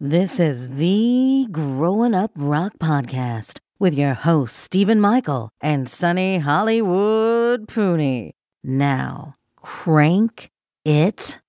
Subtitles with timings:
[0.00, 7.66] This is the Growing Up Rock Podcast with your hosts, Stephen Michael and Sonny Hollywood
[7.66, 8.30] Pooney.
[8.62, 10.52] Now, crank
[10.84, 11.40] it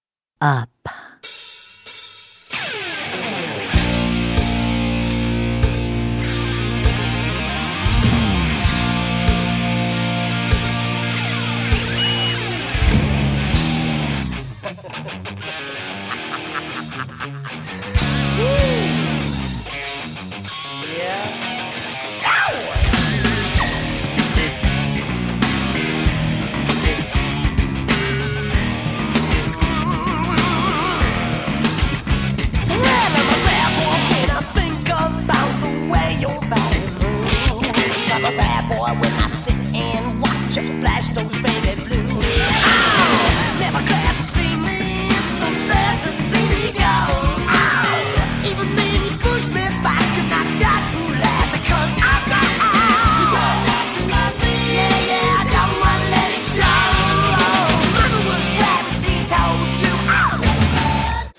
[0.42, 0.72] up.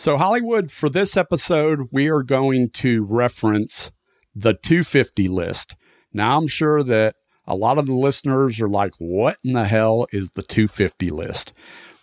[0.01, 3.91] So, Hollywood, for this episode, we are going to reference
[4.35, 5.77] the 250 list.
[6.15, 7.17] Now, I'm sure that
[7.51, 11.53] a lot of the listeners are like, what in the hell is the 250 list?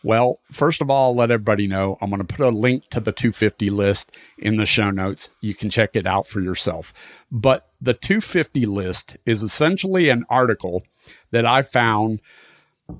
[0.03, 3.13] Well, first of all, let everybody know I'm going to put a link to the
[3.13, 5.29] 250 list in the show notes.
[5.39, 6.93] You can check it out for yourself.
[7.31, 10.83] But the 250 list is essentially an article
[11.31, 12.19] that I found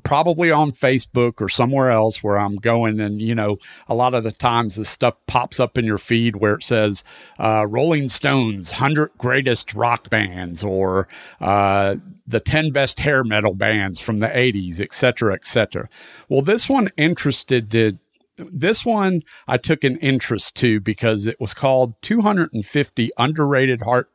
[0.04, 3.00] probably on Facebook or somewhere else where I'm going.
[3.00, 6.38] And, you know, a lot of the times this stuff pops up in your feed
[6.38, 7.04] where it says
[7.40, 11.08] uh, Rolling Stone's 100 greatest rock bands or
[11.40, 11.96] uh,
[12.26, 15.88] the 10 best hair metal bands from the 80s, et cetera, et cetera.
[16.28, 17.70] Well, this one interested
[18.38, 24.08] this one I took an interest to because it was called 250 underrated hard,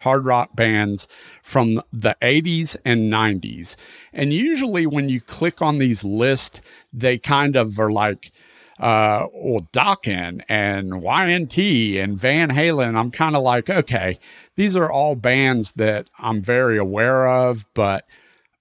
[0.00, 1.08] hard rock bands
[1.42, 3.76] from the 80s and 90s.
[4.12, 6.60] And usually when you click on these lists,
[6.92, 8.32] they kind of are like,
[8.78, 12.98] uh, well, Dokken and Y&T and Van Halen.
[12.98, 14.18] I'm kind of like, okay,
[14.56, 18.06] these are all bands that I'm very aware of, but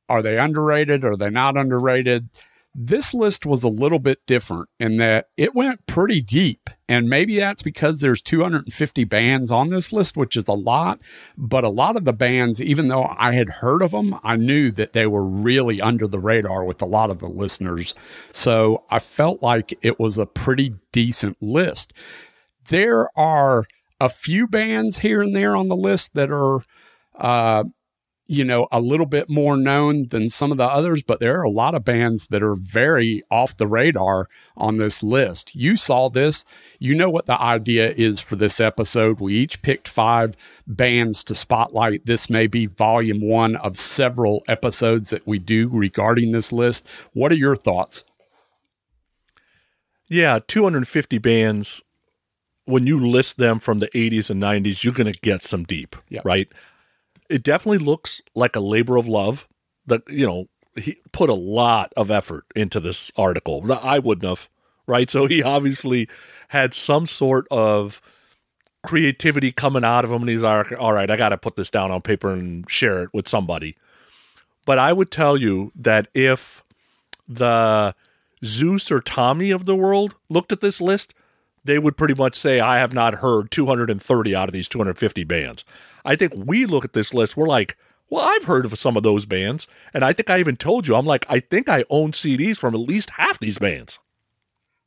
[0.09, 1.05] are they underrated?
[1.05, 2.29] Are they not underrated?
[2.75, 6.69] This list was a little bit different in that it went pretty deep.
[6.87, 10.99] And maybe that's because there's 250 bands on this list, which is a lot.
[11.37, 14.71] But a lot of the bands, even though I had heard of them, I knew
[14.71, 17.95] that they were really under the radar with a lot of the listeners.
[18.31, 21.91] So I felt like it was a pretty decent list.
[22.69, 23.65] There are
[23.99, 26.61] a few bands here and there on the list that are
[27.15, 27.65] uh,
[28.31, 31.43] you know, a little bit more known than some of the others, but there are
[31.43, 35.55] a lot of bands that are very off the radar on this list.
[35.55, 36.45] You saw this.
[36.77, 39.19] You know what the idea is for this episode.
[39.19, 40.35] We each picked five
[40.67, 42.05] bands to spotlight.
[42.05, 46.85] This may be volume one of several episodes that we do regarding this list.
[47.13, 48.03] What are your thoughts?
[50.07, 51.81] Yeah, 250 bands.
[52.65, 55.95] When you list them from the 80s and 90s, you're going to get some deep,
[56.09, 56.21] Yeah.
[56.23, 56.47] right?
[57.29, 59.47] It definitely looks like a labor of love
[59.85, 63.71] that you know he put a lot of effort into this article.
[63.71, 64.49] I wouldn't have
[64.89, 65.09] right?
[65.09, 66.09] So he obviously
[66.49, 68.01] had some sort of
[68.81, 71.69] creativity coming out of him and he's like all right i got to put this
[71.69, 73.75] down on paper and share it with somebody.
[74.65, 76.63] But i would tell you that if
[77.27, 77.93] the
[78.43, 81.13] zeus or tommy of the world looked at this list
[81.65, 85.65] they would pretty much say i have not heard 230 out of these 250 bands
[86.05, 87.77] I think we look at this list, we're like,
[88.09, 89.67] well, I've heard of some of those bands.
[89.93, 92.73] And I think I even told you, I'm like, I think I own CDs from
[92.73, 93.99] at least half these bands.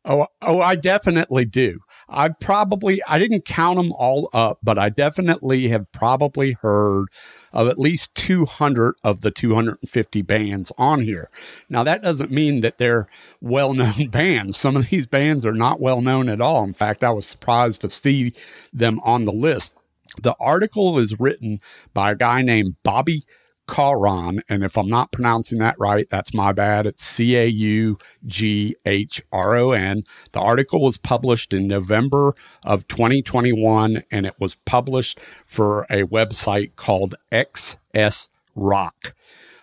[0.04, 1.78] Oh, oh, I definitely do.
[2.08, 7.06] I've probably, I didn't count them all up, but I definitely have probably heard
[7.52, 11.30] of at least 200 of the 250 bands on here.
[11.68, 13.06] Now, that doesn't mean that they're
[13.40, 14.56] well known bands.
[14.56, 16.64] Some of these bands are not well known at all.
[16.64, 18.32] In fact, I was surprised to see
[18.72, 19.76] them on the list.
[20.20, 21.60] The article is written
[21.94, 23.22] by a guy named Bobby
[23.66, 24.42] Caughron.
[24.48, 26.86] And if I'm not pronouncing that right, that's my bad.
[26.86, 30.02] It's C A U G H R O N.
[30.32, 36.76] The article was published in November of 2021 and it was published for a website
[36.76, 39.14] called XS Rock.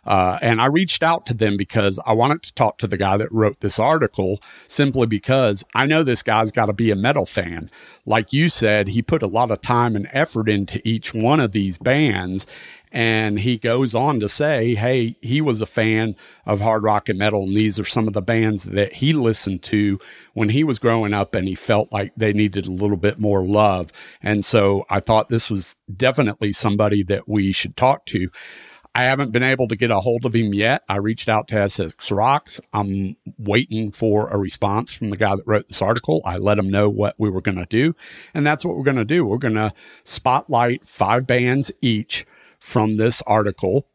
[0.10, 3.16] Uh, and I reached out to them because I wanted to talk to the guy
[3.18, 7.28] that wrote this article simply because I know this guy's got to be a metal
[7.28, 7.70] fan.
[8.08, 11.52] Like you said, he put a lot of time and effort into each one of
[11.52, 12.48] these bands.
[12.92, 17.20] And he goes on to say, hey, he was a fan of hard rock and
[17.20, 17.44] metal.
[17.44, 20.00] And these are some of the bands that he listened to
[20.34, 23.46] when he was growing up and he felt like they needed a little bit more
[23.46, 23.92] love.
[24.24, 28.32] And so I thought this was definitely somebody that we should talk to.
[29.00, 30.84] I haven't been able to get a hold of him yet.
[30.90, 32.60] I reached out to XS Rocks.
[32.74, 36.22] I'm waiting for a response from the guy that wrote this article.
[36.26, 37.96] I let him know what we were going to do.
[38.34, 39.26] And that's what we're going to do.
[39.26, 39.72] We're going to
[40.04, 42.26] spotlight five bands each
[42.60, 43.88] from this article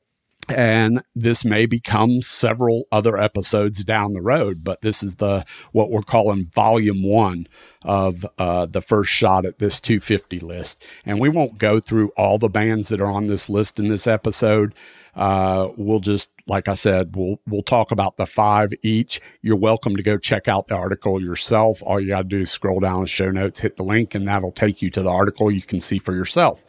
[0.51, 5.91] and this may become several other episodes down the road but this is the what
[5.91, 7.47] we're calling volume one
[7.85, 10.83] of uh, the first shot at this 250 list.
[11.05, 14.07] And we won't go through all the bands that are on this list in this
[14.07, 14.75] episode.
[15.15, 19.21] Uh, we'll just like i said we'll we'll talk about the five each.
[19.43, 21.83] You're welcome to go check out the article yourself.
[21.85, 24.27] All you got to do is scroll down the show notes hit the link and
[24.27, 26.65] that'll take you to the article you can see for yourself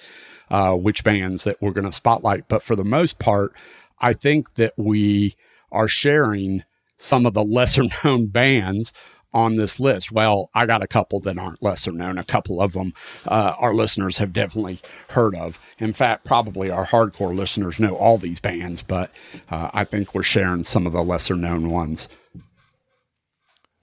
[0.49, 2.47] uh, which bands that we're going to spotlight.
[2.47, 3.53] But for the most part,
[3.99, 5.35] I think that we
[5.71, 6.63] are sharing
[6.97, 8.93] some of the lesser known bands
[9.35, 10.13] on this list.
[10.13, 12.17] Well, I got a couple that aren't lesser known.
[12.17, 12.93] A couple of them
[13.25, 15.59] uh, our listeners have definitely heard of.
[15.77, 19.11] In fact, probably our hardcore listeners know all these bands, but
[19.51, 22.07] uh, I think we're sharing some of the lesser known ones.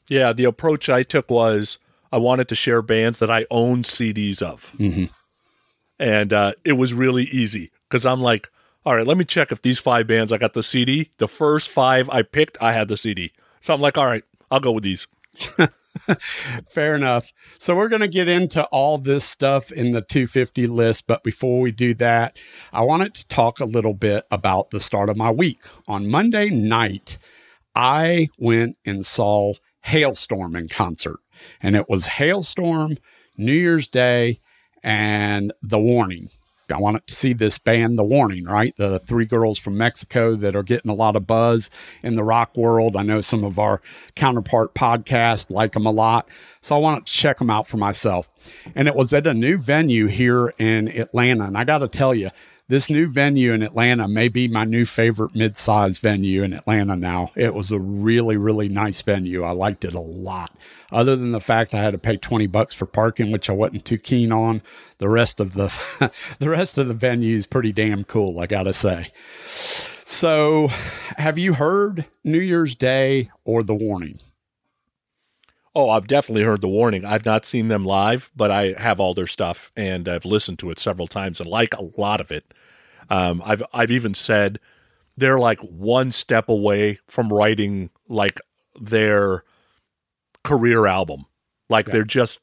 [0.08, 1.78] Yeah, the approach I took was
[2.10, 4.72] I wanted to share bands that I own CDs of.
[4.78, 5.04] Mm-hmm.
[6.02, 8.50] And uh, it was really easy because I'm like,
[8.84, 11.12] all right, let me check if these five bands I got the CD.
[11.18, 13.30] The first five I picked, I had the CD.
[13.60, 15.06] So I'm like, all right, I'll go with these.
[16.68, 17.32] Fair enough.
[17.60, 21.06] So we're going to get into all this stuff in the 250 list.
[21.06, 22.36] But before we do that,
[22.72, 25.60] I wanted to talk a little bit about the start of my week.
[25.86, 27.16] On Monday night,
[27.76, 29.52] I went and saw
[29.86, 31.20] Halestorm in concert,
[31.60, 32.98] and it was Halestorm
[33.36, 34.40] New Year's Day,
[34.82, 36.30] and The Warning.
[36.72, 38.74] I wanted to see this band, The Warning, right?
[38.76, 41.68] The three girls from Mexico that are getting a lot of buzz
[42.02, 42.96] in the rock world.
[42.96, 43.82] I know some of our
[44.14, 46.28] counterpart podcasts like them a lot.
[46.60, 48.28] So I wanted to check them out for myself.
[48.74, 51.44] And it was at a new venue here in Atlanta.
[51.44, 52.30] And I got to tell you,
[52.72, 57.30] this new venue in Atlanta may be my new favorite mid-sized venue in Atlanta now.
[57.36, 59.42] It was a really, really nice venue.
[59.42, 60.56] I liked it a lot.
[60.90, 63.84] Other than the fact I had to pay 20 bucks for parking, which I wasn't
[63.84, 64.62] too keen on,
[64.96, 65.70] the rest of the
[66.38, 69.10] the rest of the venue is pretty damn cool, I got to say.
[70.06, 70.68] So,
[71.18, 74.18] have you heard New Year's Day or The Warning?
[75.74, 77.04] Oh, I've definitely heard the warning.
[77.04, 80.70] I've not seen them live, but I have all their stuff and I've listened to
[80.70, 82.52] it several times and like a lot of it.
[83.12, 84.58] Um, I've I've even said
[85.16, 88.40] they're like one step away from writing like
[88.80, 89.44] their
[90.44, 91.26] career album.
[91.68, 91.92] Like Yeah.
[91.92, 92.40] they're just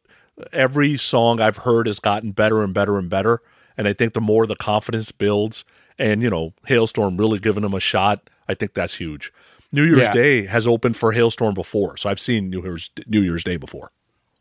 [0.54, 3.42] every song I've heard has gotten better and better and better.
[3.78, 5.66] And I think the more the confidence builds,
[5.98, 9.32] and you know, Halestorm really giving them a shot, I think that's huge.
[9.72, 10.14] New Year's Yeah.
[10.14, 13.92] Day has opened for Halestorm before, so I've seen New Year's New Year's Day before.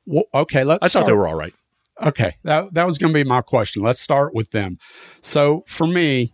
[0.06, 0.84] Well, okay, let's.
[0.84, 1.54] I thought they were all right.
[2.00, 3.82] Okay, that that was going to be my question.
[3.82, 4.78] Let's start with them.
[5.20, 6.32] So for me,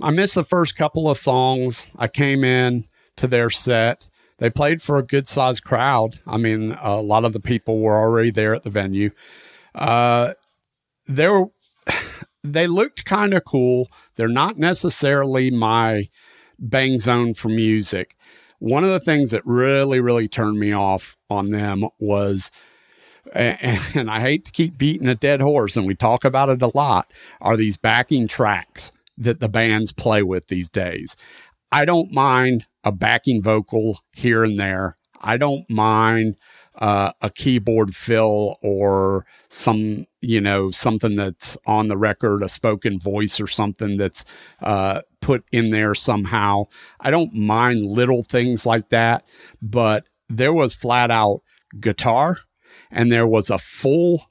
[0.00, 1.86] I missed the first couple of songs.
[1.96, 2.86] I came in
[3.16, 4.08] to their set.
[4.38, 6.20] They played for a good sized crowd.
[6.26, 9.10] I mean, a lot of the people were already there at the venue.
[9.74, 10.34] Uh,
[11.08, 11.28] they
[12.44, 13.88] they looked kind of cool.
[14.16, 16.08] They're not necessarily my
[16.58, 18.16] bang zone for music.
[18.58, 22.52] One of the things that really, really turned me off on them was
[23.32, 26.70] and, I hate to keep beating a dead horse, and we talk about it a
[26.74, 27.10] lot,
[27.40, 31.16] are these backing tracks that the bands play with these days.
[31.70, 34.96] I don't mind a backing vocal here and there.
[35.20, 36.36] I don't mind
[36.74, 42.98] uh, a keyboard fill or some, you know, something that's on the record, a spoken
[42.98, 44.24] voice or something that's
[44.60, 46.64] uh, put in there somehow.
[47.00, 49.24] I don't mind little things like that,
[49.60, 51.42] but there was flat out
[51.78, 52.38] guitar
[52.92, 54.26] and there was a full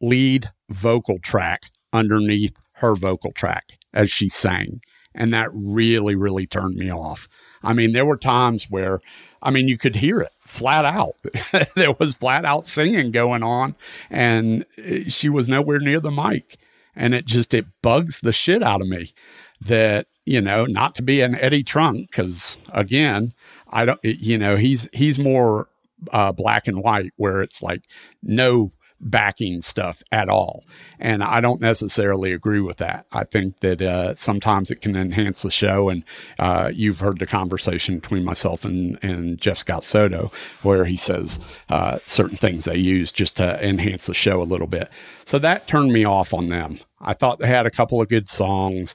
[0.00, 4.80] lead vocal track underneath her vocal track as she sang.
[5.14, 7.28] And that really, really turned me off.
[7.62, 9.00] I mean, there were times where,
[9.40, 11.14] I mean, you could hear it flat out.
[11.76, 13.76] there was flat out singing going on,
[14.10, 16.58] and uh, she was nowhere near the mic.
[16.96, 19.12] And it just, it bugs the shit out of me
[19.60, 23.34] that you know, not to be an Eddie Trunk, because again,
[23.68, 25.68] I don't, you know, he's he's more
[26.12, 27.84] uh, black and white, where it's like
[28.22, 28.70] no
[29.00, 30.64] backing stuff at all.
[30.98, 33.06] And I don't necessarily agree with that.
[33.12, 35.90] I think that uh, sometimes it can enhance the show.
[35.90, 36.04] And
[36.38, 40.32] uh, you've heard the conversation between myself and, and Jeff Scott Soto,
[40.62, 44.66] where he says uh, certain things they use just to enhance the show a little
[44.66, 44.88] bit.
[45.24, 46.80] So that turned me off on them.
[47.00, 48.94] I thought they had a couple of good songs.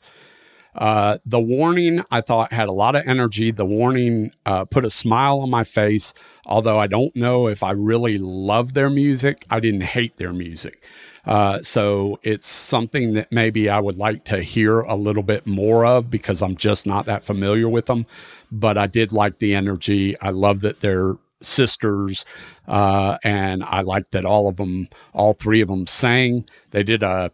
[0.80, 3.52] Uh, the warning I thought had a lot of energy.
[3.52, 6.14] The warning uh, put a smile on my face.
[6.46, 10.82] Although I don't know if I really love their music, I didn't hate their music.
[11.26, 15.86] Uh, so it's something that maybe I would like to hear a little bit more
[15.86, 18.06] of because I'm just not that familiar with them.
[18.50, 20.20] But I did like the energy.
[20.22, 22.26] I love that they're sisters,
[22.68, 26.46] uh, and I like that all of them, all three of them, sang.
[26.72, 27.32] They did a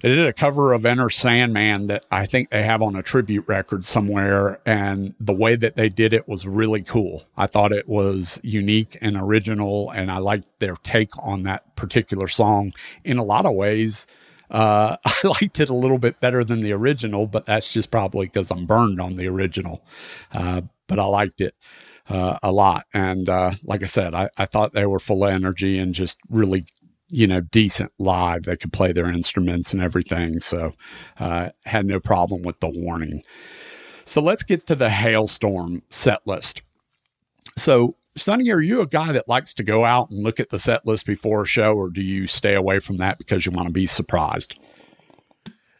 [0.00, 3.46] they did a cover of Enter Sandman that I think they have on a tribute
[3.46, 4.60] record somewhere.
[4.64, 7.24] And the way that they did it was really cool.
[7.36, 9.90] I thought it was unique and original.
[9.90, 12.72] And I liked their take on that particular song
[13.04, 14.06] in a lot of ways.
[14.50, 18.26] Uh, I liked it a little bit better than the original, but that's just probably
[18.26, 19.84] because I'm burned on the original.
[20.32, 21.54] Uh, but I liked it.
[22.08, 22.86] Uh, a lot.
[22.92, 26.18] And uh, like I said, I, I thought they were full of energy and just
[26.28, 26.66] really
[27.10, 28.44] you know, decent live.
[28.44, 30.40] They could play their instruments and everything.
[30.40, 30.72] So,
[31.18, 33.22] uh, had no problem with the warning.
[34.04, 36.62] So let's get to the Halestorm set list.
[37.56, 40.58] So, Sonny, are you a guy that likes to go out and look at the
[40.58, 43.68] set list before a show, or do you stay away from that because you want
[43.68, 44.58] to be surprised?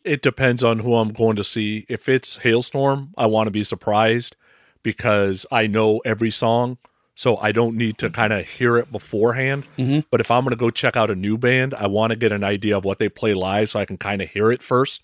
[0.05, 1.87] It depends on who I'm going to see.
[1.89, 4.37] If it's Halestorm, I want to be surprised
[4.83, 6.79] because I know every song
[7.21, 9.67] so I don't need to kind of hear it beforehand.
[9.77, 10.09] Mm-hmm.
[10.11, 12.33] But if I'm going to go check out a new band, I want to get
[12.33, 15.03] an idea of what they play live so I can kind of hear it first.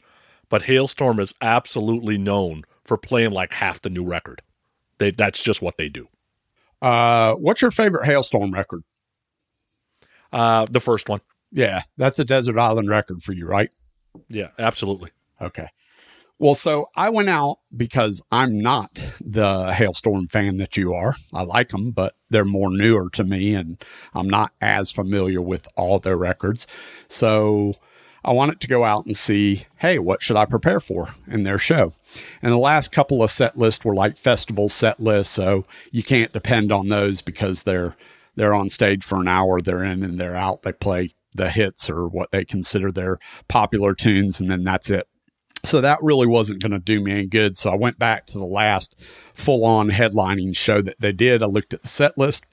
[0.49, 4.41] But Halestorm is absolutely known for playing like half the new record.
[4.97, 6.09] They, that's just what they do.
[6.81, 8.83] Uh, what's your favorite Halestorm record?
[10.33, 11.21] Uh, the first one.
[11.53, 13.69] Yeah, that's a Desert Island record for you, right?
[14.31, 15.11] Yeah, absolutely.
[15.43, 15.69] Okay.
[16.39, 21.17] Well, so I went out because I'm not the Halestorm fan that you are.
[21.33, 23.83] I like them, but they're more newer to me and
[24.15, 26.67] I'm not as familiar with all their records.
[27.09, 27.77] So
[28.23, 31.59] I wanted to go out and see, hey, what should I prepare for in their
[31.59, 31.95] show?
[32.43, 36.33] And the last couple of set lists were like festival set lists, so you can't
[36.33, 37.97] depend on those because they're
[38.35, 40.63] they're on stage for an hour, they're in and they're out.
[40.63, 45.07] They play the hits or what they consider their popular tunes, and then that's it.
[45.67, 47.59] So that really wasn't going to do me any good.
[47.59, 48.95] So I went back to the last
[49.35, 51.43] full on headlining show that they did.
[51.43, 52.45] I looked at the set list,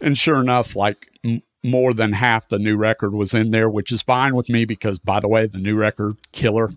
[0.00, 3.92] and sure enough, like m- more than half the new record was in there, which
[3.92, 6.70] is fine with me because, by the way, the new record, Killer,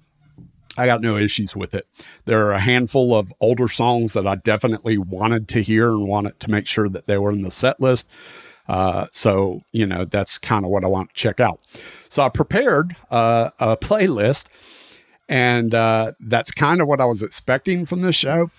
[0.78, 1.88] I got no issues with it.
[2.26, 6.40] There are a handful of older songs that I definitely wanted to hear and wanted
[6.42, 8.08] to make sure that they were in the set list.
[8.68, 11.60] Uh, so, you know, that's kind of what I want to check out.
[12.10, 14.46] So I prepared uh, a playlist
[15.28, 18.52] and uh, that's kind of what I was expecting from this show.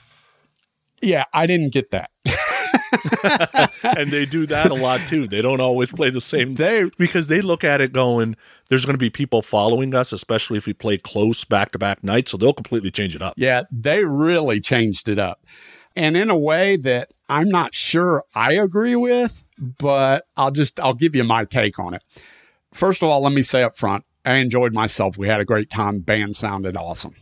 [1.03, 2.11] Yeah, I didn't get that.
[3.97, 5.27] and they do that a lot too.
[5.29, 8.37] They don't always play the same They- because they look at it going,
[8.69, 12.03] there's going to be people following us, especially if we play close back to back
[12.03, 12.31] nights.
[12.31, 13.35] So they'll completely change it up.
[13.37, 15.45] Yeah, they really changed it up.
[15.95, 20.95] And in a way that I'm not sure I agree with, but I'll just I'll
[20.95, 22.03] give you my take on it.
[22.75, 25.17] First of all, let me say up front, I enjoyed myself.
[25.17, 26.01] We had a great time.
[26.01, 27.15] Band sounded awesome.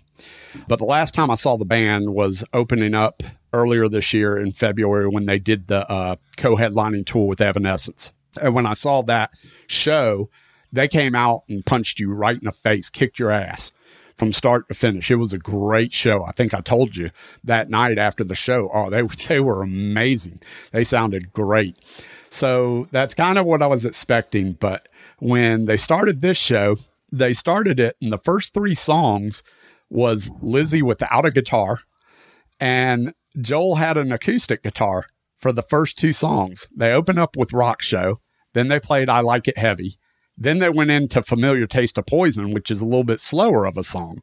[0.68, 4.52] But the last time I saw the band was opening up earlier this year in
[4.52, 8.12] February when they did the uh, co-headlining tour with Evanescence.
[8.40, 9.30] And when I saw that
[9.66, 10.30] show,
[10.72, 13.72] they came out and punched you right in the face, kicked your ass
[14.16, 15.10] from start to finish.
[15.10, 16.24] It was a great show.
[16.24, 17.10] I think I told you
[17.42, 18.70] that night after the show.
[18.72, 20.40] Oh, they they were amazing.
[20.72, 21.78] They sounded great.
[22.30, 24.54] So that's kind of what I was expecting.
[24.54, 26.76] But when they started this show,
[27.18, 29.42] they started it, and the first three songs
[29.88, 31.80] was Lzzy without a guitar,
[32.58, 35.06] and Joel had an acoustic guitar
[35.36, 36.66] for the first two songs.
[36.74, 38.20] They opened up with Rock Show,
[38.54, 39.98] then they played I Like It Heavy.
[40.36, 43.76] Then they went into Familiar Taste of Poison, which is a little bit slower of
[43.76, 44.18] a song.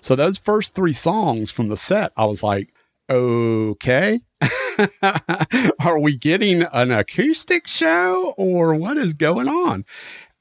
[0.00, 2.72] So those first three songs from the set, I was like,
[3.10, 4.20] okay.
[5.84, 9.84] Are we getting an acoustic show or what is going on?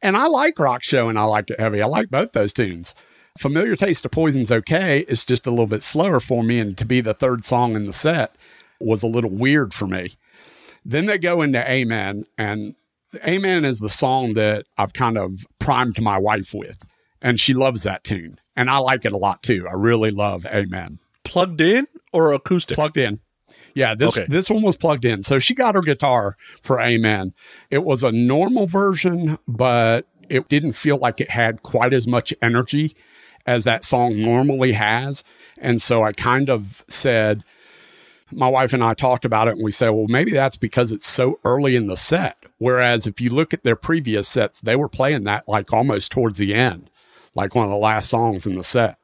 [0.02, 1.82] And I like Rock Show and I like It Heavy.
[1.82, 2.96] I like both those tunes.
[3.38, 5.00] Familiar Taste of Poison's okay.
[5.08, 6.60] It's just a little bit slower for me.
[6.60, 8.36] And to be the third song in the set
[8.80, 10.16] was a little weird for me.
[10.86, 12.76] Then they go into Amen, and
[13.26, 16.84] Amen is the song that I've kind of primed my wife with,
[17.22, 18.40] and she loves that tune.
[18.56, 19.68] And I like it a lot too.
[19.70, 21.00] I really love Amen.
[21.24, 22.76] plugged in or acoustic?
[22.76, 23.20] plugged in.
[23.74, 24.26] Yeah, this Okay.
[24.28, 25.24] this one was plugged in.
[25.24, 27.34] So she got her guitar for Amen.
[27.70, 32.34] It was a normal version, but it didn't feel like it had quite as much
[32.42, 32.96] energy
[33.46, 35.24] as that song normally has.
[35.60, 37.44] And so I kind of said,
[38.32, 41.08] my wife and I talked about it and we said, well, maybe that's because it's
[41.08, 42.38] so early in the set.
[42.60, 46.38] Whereas if you look at their previous sets, they were playing that like almost towards
[46.38, 46.92] the end,
[47.34, 48.99] like one of the last songs in the set.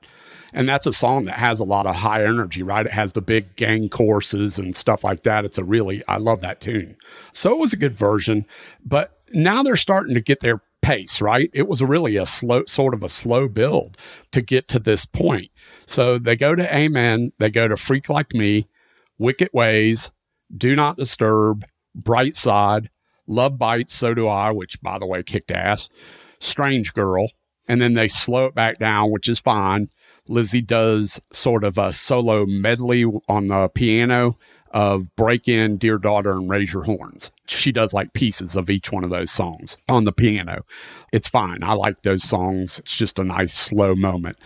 [0.55, 2.85] And that's a song that has a lot of high energy, right?
[2.85, 5.43] It has the big gang courses and stuff like that.
[5.43, 6.95] It's a really, I love that tune.
[7.33, 8.45] So it was a good version,
[8.83, 11.49] but now they're starting to get their pace, right?
[11.53, 13.97] It was really a slow, sort of a slow build
[14.31, 15.49] to get to this point.
[15.85, 18.69] So they go to Amen, they go to Freak Like Me,
[19.17, 20.11] Wicked Ways,
[20.55, 22.89] Do Not Disturb, Bright Side,
[23.27, 25.89] Love Bites, So Do I, which by the way kicked ass,
[26.39, 27.27] Strange Girl,
[27.67, 29.89] and then they slow it back down, which is fine.
[30.29, 34.37] Lzzy does sort of a solo medley on the piano
[34.71, 37.31] of Break In, Dear Daughter, and Raise Your Horns.
[37.47, 40.63] She does like pieces of each one of those songs on the piano.
[41.13, 41.63] It's fine.
[41.63, 42.79] I like those songs.
[42.79, 44.37] It's just a nice slow moment.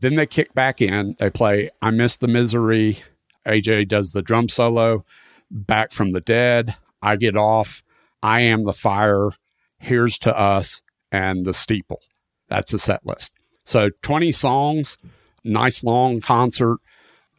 [0.00, 1.14] Then they kick back in.
[1.18, 2.98] They play I Miss the Misery.
[3.46, 5.02] AJ does the drum solo.
[5.50, 6.74] Back from the Dead.
[7.02, 7.82] I Get Off.
[8.22, 9.30] I Am the Fire.
[9.78, 10.82] Here's to Us.
[11.12, 12.00] And The Steeple.
[12.48, 13.34] That's the set list.
[13.64, 14.98] So 20 songs,
[15.44, 16.78] nice long concert.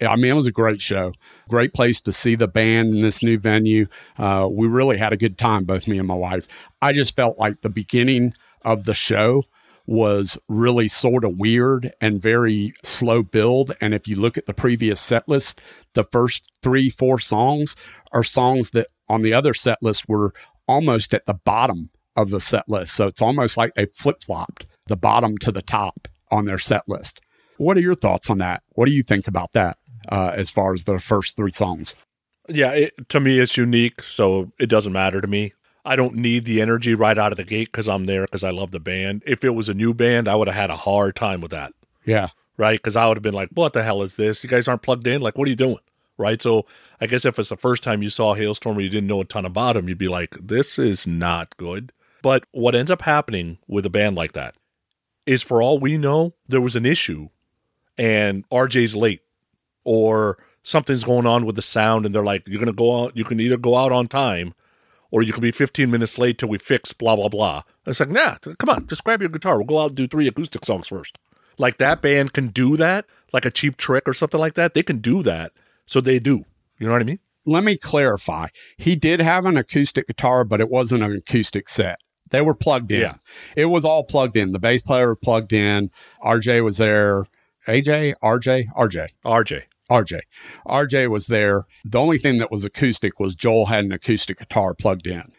[0.01, 1.13] I mean, it was a great show.
[1.47, 3.87] Great place to see the band in this new venue.
[4.17, 6.47] Uh, we really had a good time, both me and my wife.
[6.81, 9.43] I just felt like the beginning of the show
[9.85, 13.75] was really sort of weird and very slow build.
[13.81, 15.59] And if you look at the previous set list,
[15.93, 17.75] the first three, four songs
[18.11, 20.33] are songs that on the other set list were
[20.67, 22.95] almost at the bottom of the set list.
[22.95, 26.87] So it's almost like they flip flopped the bottom to the top on their set
[26.87, 27.21] list.
[27.57, 28.63] What are your thoughts on that?
[28.73, 29.77] What do you think about that
[30.09, 31.95] uh, as far as the first three songs?
[32.49, 35.53] Yeah, it, to me, it's unique, so it doesn't matter to me.
[35.85, 38.51] I don't need the energy right out of the gate because I'm there because I
[38.51, 39.23] love the band.
[39.25, 41.73] If it was a new band, I would have had a hard time with that,
[42.05, 42.29] Yeah.
[42.57, 42.77] right?
[42.79, 44.43] Because I would have been like, "What the hell is this?
[44.43, 45.21] You guys aren't plugged in.
[45.21, 45.79] Like, what are you doing?"
[46.17, 46.39] Right?
[46.41, 46.65] So,
[46.99, 49.25] I guess if it's the first time you saw Halestorm or you didn't know a
[49.25, 53.57] ton about them, you'd be like, "This is not good." But what ends up happening
[53.67, 54.53] with a band like that
[55.25, 57.29] is, for all we know, there was an issue,
[57.97, 59.21] and RJ's late,
[59.83, 63.15] or something's going on with the sound, and they're like, "You're gonna go out.
[63.15, 64.53] You can either go out on time."
[65.11, 67.63] or you can be 15 minutes late till we fix blah blah blah.
[67.85, 69.57] And it's like, nah, come on, just grab your guitar.
[69.57, 71.17] We'll go out and do three acoustic songs first.
[71.57, 74.73] Like that band can do that, like a Cheap Trick or something like that.
[74.73, 75.51] They can do that,
[75.85, 76.45] so they do.
[76.79, 77.19] You know what I mean?
[77.45, 78.47] Let me clarify.
[78.77, 81.99] He did have an acoustic guitar, but it wasn't an acoustic set.
[82.31, 83.01] They were plugged in.
[83.01, 83.15] Yeah.
[83.55, 84.51] It was all plugged in.
[84.51, 85.91] The bass player plugged in.
[86.23, 87.25] RJ was there.
[87.67, 89.09] AJ, RJ, RJ.
[89.23, 89.63] RJ.
[89.89, 90.21] RJ.
[90.65, 91.65] RJ was there.
[91.85, 95.31] The only thing that was acoustic was Joel had an acoustic guitar plugged in.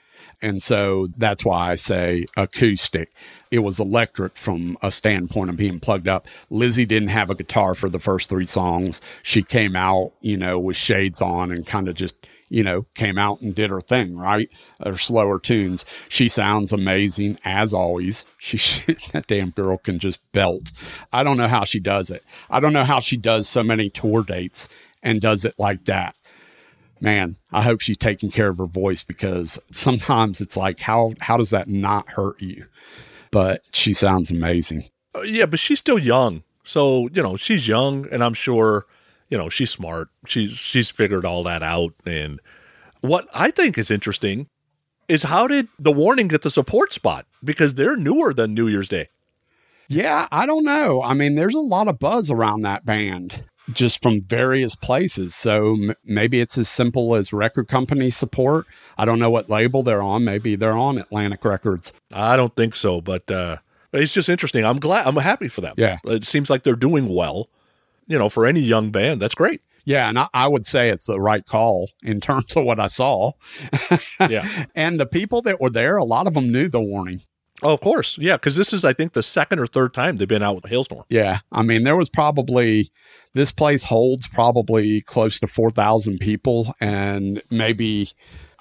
[0.43, 3.13] And so that's why I say acoustic.
[3.51, 6.27] It was electric from a standpoint of being plugged up.
[6.51, 9.01] Lzzy didn't have a guitar for the first three songs.
[9.23, 13.17] She came out, you know, with shades on and kind of just, you know, came
[13.17, 14.51] out and did her thing, right?
[14.85, 15.87] Her slower tunes.
[16.11, 18.27] She sounds amazing as always.
[18.39, 20.73] She, that damn girl can just belt.
[21.13, 22.23] I don't know how she does it.
[22.51, 24.69] I don't know how she does so many tour dates
[25.03, 26.15] and does it like that
[27.01, 31.37] man, I hope she's taking care of her voice because sometimes it's like, how how
[31.37, 32.67] does that not hurt you?
[33.33, 34.85] But she sounds amazing.
[35.15, 38.87] Uh, yeah, but she's still young, so you know she's young, and I'm sure
[39.33, 40.09] you know she's smart.
[40.27, 41.95] She's she's figured all that out.
[42.05, 42.39] And
[43.01, 44.47] what I think is interesting
[45.09, 48.91] is how did the warning get the support spot because they're newer than New Year's
[48.91, 49.09] Day.
[49.89, 51.03] Yeah, I don't know.
[51.03, 55.35] I mean, there's a lot of buzz around that band just from various places.
[55.35, 58.67] So m- maybe it's as simple as record company support.
[58.99, 60.25] I don't know what label they're on.
[60.25, 61.93] Maybe they're on Atlantic Records.
[62.13, 63.57] I don't think so, but uh,
[63.95, 64.65] it's just interesting.
[64.65, 65.07] I'm glad.
[65.07, 65.75] I'm happy for them.
[65.79, 65.99] Yeah.
[66.05, 67.49] it seems like they're doing well.
[68.07, 69.61] You know, for any young band, that's great.
[69.85, 72.87] Yeah, and I, I would say it's the right call in terms of what I
[72.87, 73.33] saw.
[74.31, 74.67] Yeah.
[74.77, 77.23] and the people that were there, a lot of them knew the warning.
[77.63, 78.19] Oh, of course.
[78.19, 80.65] Yeah, because this is, I think, the second or third time they've been out with
[80.65, 81.05] a Halestorm.
[81.09, 81.41] Yeah.
[81.51, 82.91] I mean, there was probably,
[83.35, 86.75] this place holds probably close to 4,000 people.
[86.81, 88.11] And maybe,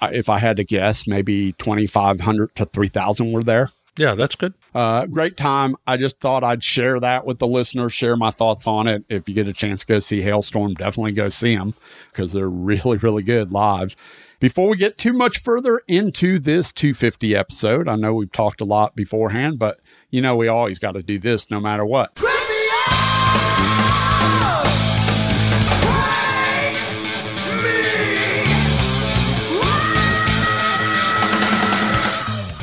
[0.02, 3.72] uh, if I had to guess, maybe 2,500 to 3,000 were there.
[3.98, 4.54] Yeah, that's good.
[4.74, 5.76] Uh, great time.
[5.86, 9.04] I just thought I'd share that with the listeners, share my thoughts on it.
[9.10, 11.76] If you get a chance to go see Halestorm, definitely go see them
[12.12, 13.96] because they're really, really good live.
[14.40, 18.66] Before we get too much further into this 250 episode, I know we've talked a
[18.66, 22.18] lot beforehand, but you know, we always got to do this no matter what.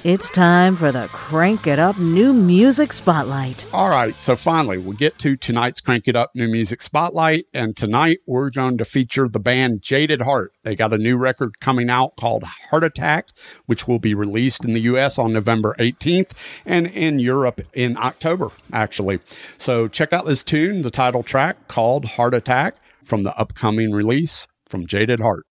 [0.08, 3.66] It's time for the Crank It Up New Music Spotlight.
[3.74, 7.76] All right, so finally we get to tonight's Crank It Up New Music Spotlight, and
[7.76, 10.52] tonight we're going to feature the band Jaded Heart.
[10.62, 13.28] They got a new record coming out called Heart Attack,
[13.66, 16.30] which will be released in the US on November 18th
[16.64, 19.20] and in Europe in October, actually.
[19.58, 24.48] So check out this tune, the title track called Heart Attack from the upcoming release
[24.70, 25.44] from Jaded Heart.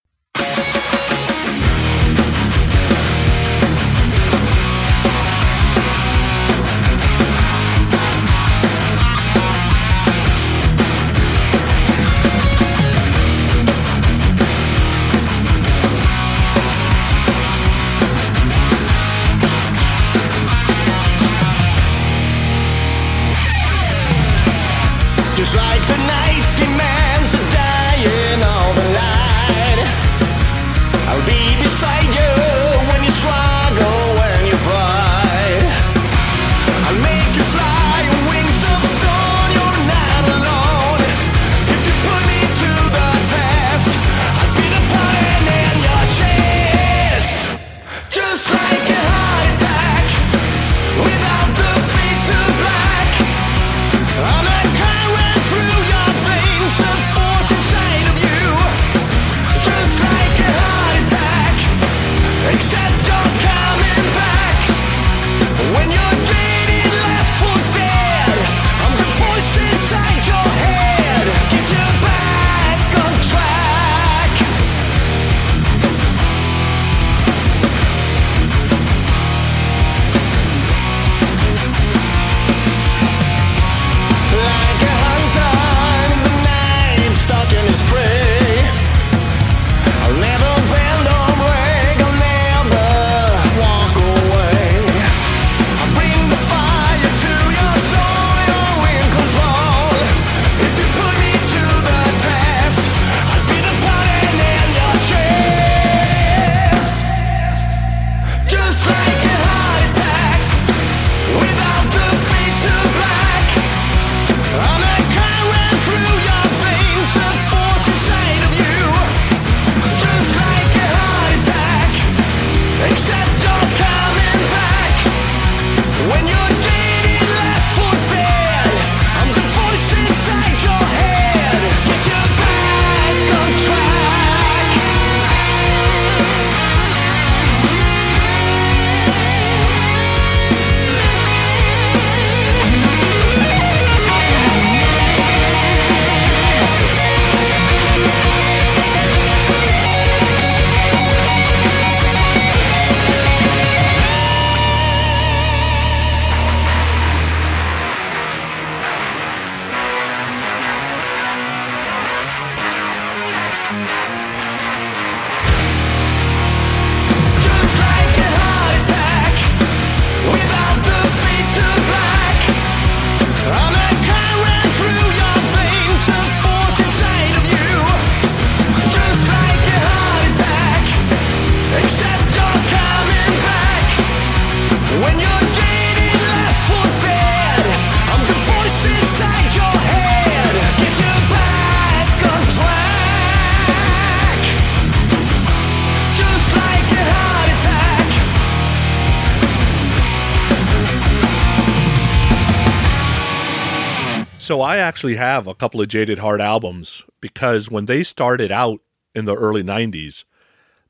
[204.47, 208.79] So I actually have a couple of Jaded Heart albums because when they started out
[209.13, 210.23] in the early 90s,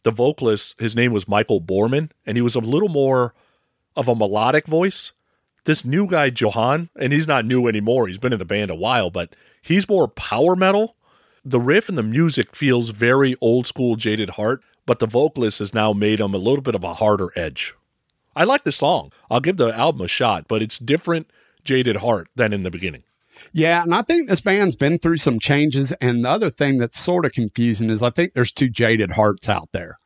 [0.03, 3.33] the vocalist, his name was Michael Bormann, and he was a little more
[3.95, 5.11] of a melodic voice.
[5.63, 8.75] This new guy, Johan, and he's not new anymore, he's been in the band a
[8.75, 10.95] while, but he's more power metal.
[11.43, 15.73] The riff and the music feels very old school Jaded Heart, but the vocalist has
[15.73, 17.73] now made him a little bit of a harder edge.
[18.35, 19.11] I like the song.
[19.31, 21.31] I'll give the album a shot, but it's different
[21.63, 23.01] Jaded Heart than in the beginning.
[23.53, 25.91] Yeah, and I think this band's been through some changes.
[25.93, 29.49] And the other thing that's sort of confusing is I think there's two jaded hearts
[29.49, 29.97] out there,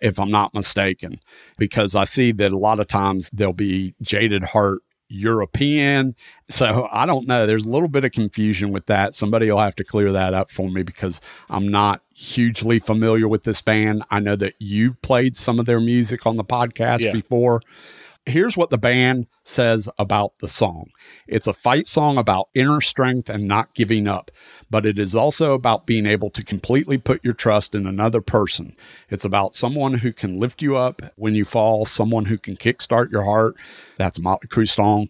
[0.00, 1.20] if I'm not mistaken,
[1.56, 4.80] because I see that a lot of times there'll be jaded heart
[5.10, 6.14] European.
[6.50, 7.46] So I don't know.
[7.46, 9.14] There's a little bit of confusion with that.
[9.14, 13.44] Somebody will have to clear that up for me because I'm not hugely familiar with
[13.44, 14.02] this band.
[14.10, 17.12] I know that you've played some of their music on the podcast Yeah.
[17.12, 17.62] before.
[18.28, 20.90] Here's what the band says about the song
[21.26, 24.30] it's a fight song about inner strength and not giving up,
[24.70, 28.74] but it is also about being able to completely put your trust in another person.
[29.10, 33.10] It's about someone who can lift you up when you fall, someone who can kickstart
[33.10, 33.56] your heart.
[33.98, 35.08] That's a Motley Crue song.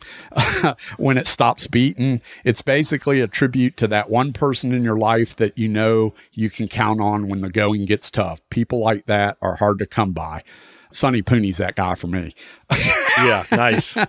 [0.96, 5.36] when it stops beating, it's basically a tribute to that one person in your life
[5.36, 8.40] that you know you can count on when the going gets tough.
[8.50, 10.42] People like that are hard to come by.
[10.90, 12.34] Sonny Pooney's that guy for me.
[13.24, 13.96] Yeah, nice.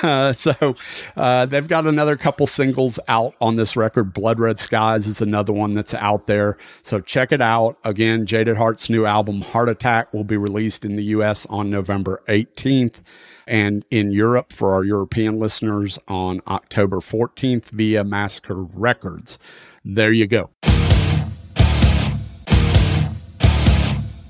[0.00, 0.76] Uh, so
[1.16, 4.14] uh, they've got another couple singles out on this record.
[4.14, 6.56] Blood Red Skies is another one that's out there.
[6.82, 7.76] So check it out.
[7.84, 11.46] Again, Jaded Heart's new album, Heart Attack, will be released in the U.S.
[11.46, 13.02] on November 18th
[13.48, 19.38] and in Europe for our European listeners on October 14th via Massacre Records.
[19.84, 20.50] There you go.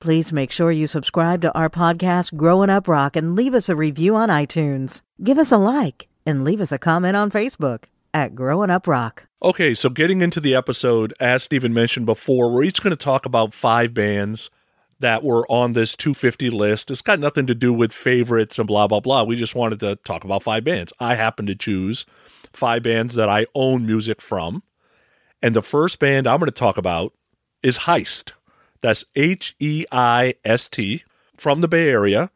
[0.01, 3.75] Please make sure you subscribe to our podcast, Growing Up Rock, and leave us a
[3.75, 5.01] review on iTunes.
[5.23, 7.85] Give us a like and leave us a comment on Facebook
[8.15, 9.27] at Growing Up Rock.
[9.43, 13.27] Okay, so getting into the episode, as Stephen mentioned before, we're each going to talk
[13.27, 14.51] about five bands
[15.01, 16.93] that were on this 250 list.
[16.93, 19.25] It's got nothing to do with favorites and blah, blah, blah.
[19.25, 20.93] We just wanted to talk about five bands.
[21.01, 22.07] I happen to choose
[22.53, 24.63] five bands that I own music from.
[25.43, 27.15] And the first band I'm going to talk about
[27.63, 28.33] is Heist.
[28.81, 31.05] That's H E I S T
[31.37, 32.31] from the Bay Area.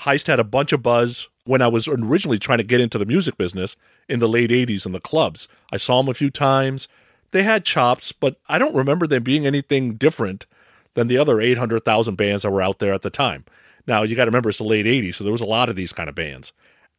[0.00, 3.06] Heist had a bunch of buzz when I was originally trying to get into the
[3.06, 3.76] music business
[4.08, 5.48] in the late 80s in the clubs.
[5.72, 6.88] I saw them a few times.
[7.30, 10.46] They had chops, but I don't remember them being anything different
[10.94, 13.44] than the other 800,000 bands that were out there at the time.
[13.86, 15.76] Now, you got to remember it's the late 80s, so there was a lot of
[15.76, 16.52] these kind of bands.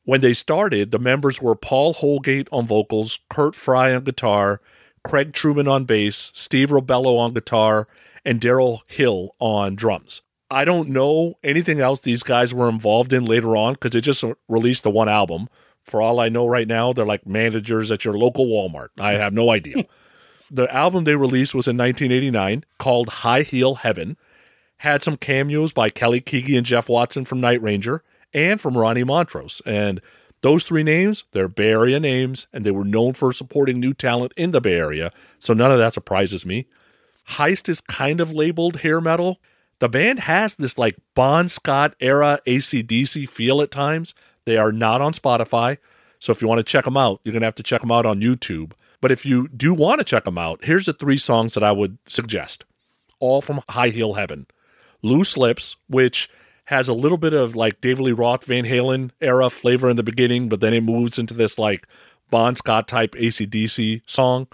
[0.03, 4.61] When they started, the members were Paul Holgate on vocals, Kurt Fry on guitar,
[5.03, 7.87] Craig Truman on bass, Steve Robello on guitar,
[8.25, 10.21] and Daryl Hill on drums.
[10.51, 14.23] I don't know anything else these guys were involved in later on because they just
[14.47, 15.47] released the one album.
[15.83, 18.89] For all I know right now, they're like managers at your local Walmart.
[18.99, 19.85] I have no idea.
[20.51, 24.17] the album they released was in 1989 called High Heel Heaven.
[24.77, 28.03] Had some cameos by Kelly Keagy and Jeff Watson from Night Ranger
[28.33, 29.61] and from Ronnie Montrose.
[29.65, 30.01] And
[30.41, 34.33] those three names, they're Bay Area names, and they were known for supporting new talent
[34.37, 35.11] in the Bay Area.
[35.37, 36.67] So none of that surprises me.
[37.29, 39.39] Heist is kind of labeled hair metal.
[39.79, 44.13] The band has this like Bon Scott era ACDC feel at times.
[44.45, 45.77] They are not on Spotify.
[46.19, 47.91] So if you want to check them out, you're going to have to check them
[47.91, 48.73] out on YouTube.
[49.01, 51.71] But if you do want to check them out, here's the three songs that I
[51.71, 52.65] would suggest,
[53.19, 54.47] all from High Heel Heaven.
[55.01, 56.29] Loose Lips, which
[56.65, 60.03] has a little bit of like David Lee Roth, Van Halen era flavor in the
[60.03, 61.87] beginning, but then it moves into this like
[62.29, 64.47] Bon Scott type ACDC song.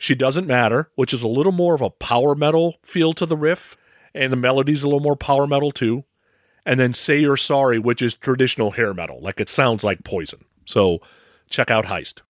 [0.00, 3.36] She Doesn't Matter, which is a little more of a power metal feel to the
[3.36, 3.76] riff,
[4.14, 6.04] and the melody's a little more power metal too.
[6.64, 10.40] And then Say You're Sorry, which is traditional hair metal, like it sounds like poison.
[10.64, 11.00] So
[11.50, 12.22] check out Heist.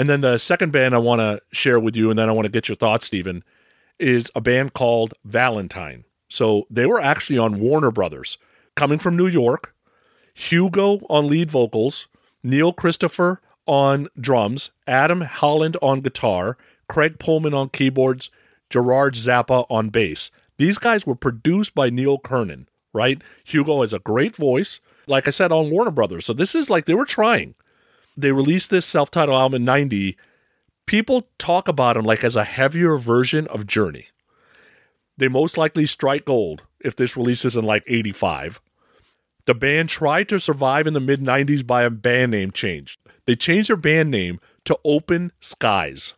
[0.00, 2.46] And then the second band I want to share with you, and then I want
[2.46, 3.44] to get your thoughts, Stephen,
[3.98, 6.06] is a band called Valentine.
[6.26, 8.38] So they were actually on Warner Brothers,
[8.74, 9.74] coming from New York.
[10.32, 12.08] Hugo on lead vocals,
[12.42, 16.56] Neil Christopher on drums, Adam Holland on guitar,
[16.88, 18.30] Craig Pullman on keyboards,
[18.70, 20.30] Gerard Zappa on bass.
[20.56, 23.20] These guys were produced by Neil Kernon, right?
[23.44, 26.24] Hugo has a great voice, like I said, on Warner Brothers.
[26.24, 27.54] So this is like they were trying.
[28.20, 30.16] They released this self titled album in 90.
[30.86, 34.06] People talk about them like as a heavier version of Journey.
[35.16, 38.60] They most likely strike gold if this releases in like 85.
[39.46, 42.98] The band tried to survive in the mid 90s by a band name change.
[43.24, 46.14] They changed their band name to Open Skies.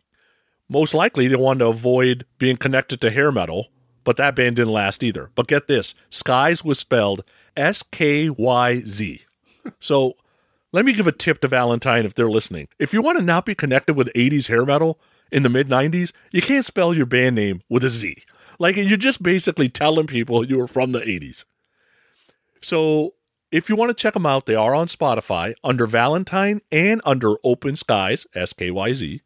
[0.69, 3.69] Most likely, they wanted to avoid being connected to hair metal,
[4.05, 5.31] but that band didn't last either.
[5.35, 7.25] But get this Skies was spelled
[7.57, 9.23] S K Y Z.
[9.79, 10.17] So
[10.73, 12.69] let me give a tip to Valentine if they're listening.
[12.79, 14.99] If you want to not be connected with 80s hair metal
[15.31, 18.17] in the mid 90s, you can't spell your band name with a Z.
[18.59, 21.45] Like you're just basically telling people you were from the 80s.
[22.63, 23.15] So
[23.51, 27.35] if you want to check them out, they are on Spotify under Valentine and under
[27.45, 29.21] Open Skies, S K Y Z.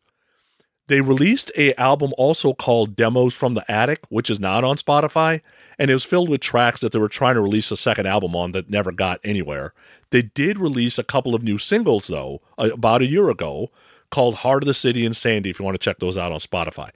[0.89, 5.41] They released a album also called Demos from the Attic, which is not on Spotify,
[5.79, 8.37] and it was filled with tracks that they were trying to release a second album
[8.37, 9.75] on that never got anywhere.
[10.11, 13.71] They did release a couple of new singles though, uh, about a year ago,
[14.11, 16.39] called Heart of the City and Sandy if you want to check those out on
[16.39, 16.91] Spotify.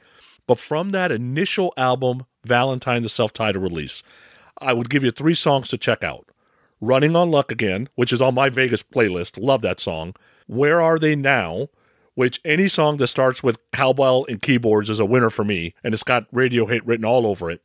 [0.46, 4.03] But from that initial album, Valentine the self-titled release,
[4.61, 6.27] I would give you three songs to check out.
[6.81, 9.38] Running on Luck Again, which is on my Vegas playlist.
[9.40, 10.14] Love that song.
[10.46, 11.68] Where Are They Now?
[12.14, 15.94] Which any song that starts with cowbell and keyboards is a winner for me, and
[15.94, 17.64] it's got radio hit written all over it.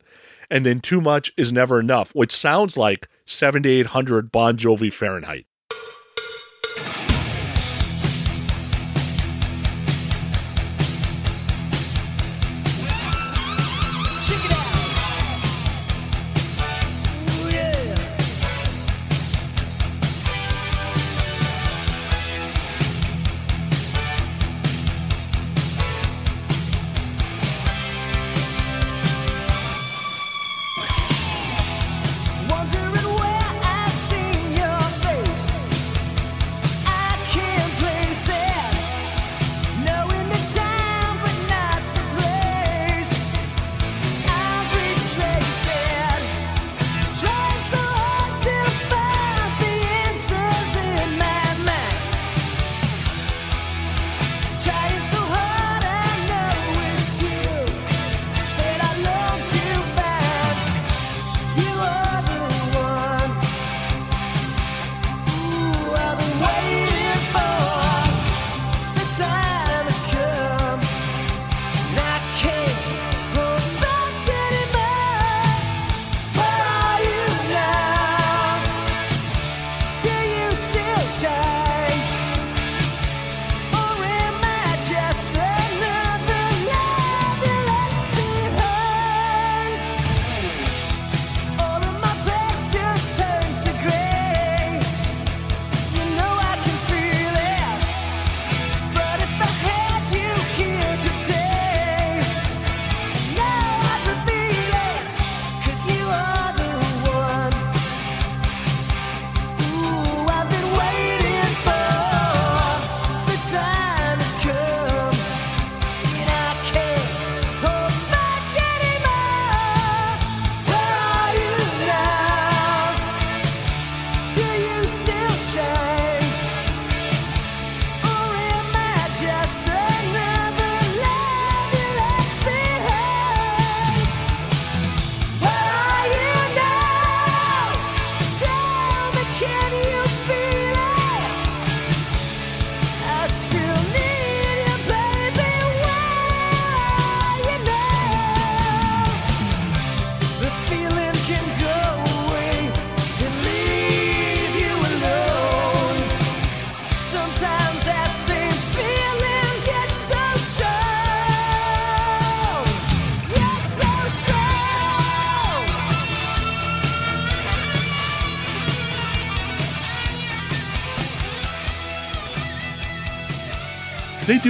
[0.50, 5.46] And then Too Much is Never Enough, which sounds like 7800 Bon Jovi Fahrenheit.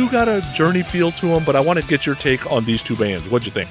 [0.08, 2.82] Got a journey feel to them, but I want to get your take on these
[2.82, 3.28] two bands.
[3.28, 3.70] What'd you think?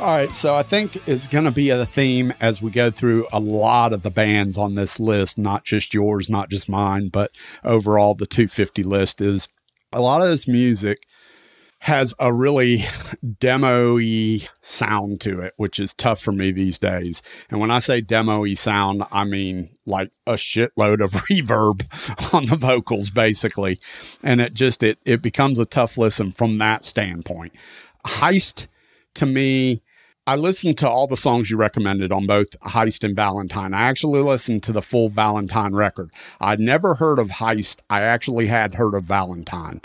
[0.00, 3.26] All right, so I think it's going to be a theme as we go through
[3.32, 7.30] a lot of the bands on this list, not just yours, not just mine, but
[7.62, 9.48] overall the 250 list is
[9.92, 11.06] a lot of this music
[11.84, 12.86] has a really
[13.40, 17.20] demo-y sound to it, which is tough for me these days.
[17.50, 22.56] And when I say demo-y sound, I mean like a shitload of reverb on the
[22.56, 23.78] vocals, basically.
[24.22, 27.52] And it just it it becomes a tough listen from that standpoint.
[28.06, 28.66] Heist
[29.12, 29.82] to me
[30.26, 33.74] I listened to all the songs you recommended on both Heist and Valentine.
[33.74, 36.10] I actually listened to the full Valentine record.
[36.40, 37.76] I'd never heard of Heist.
[37.90, 39.82] I actually had heard of Valentine.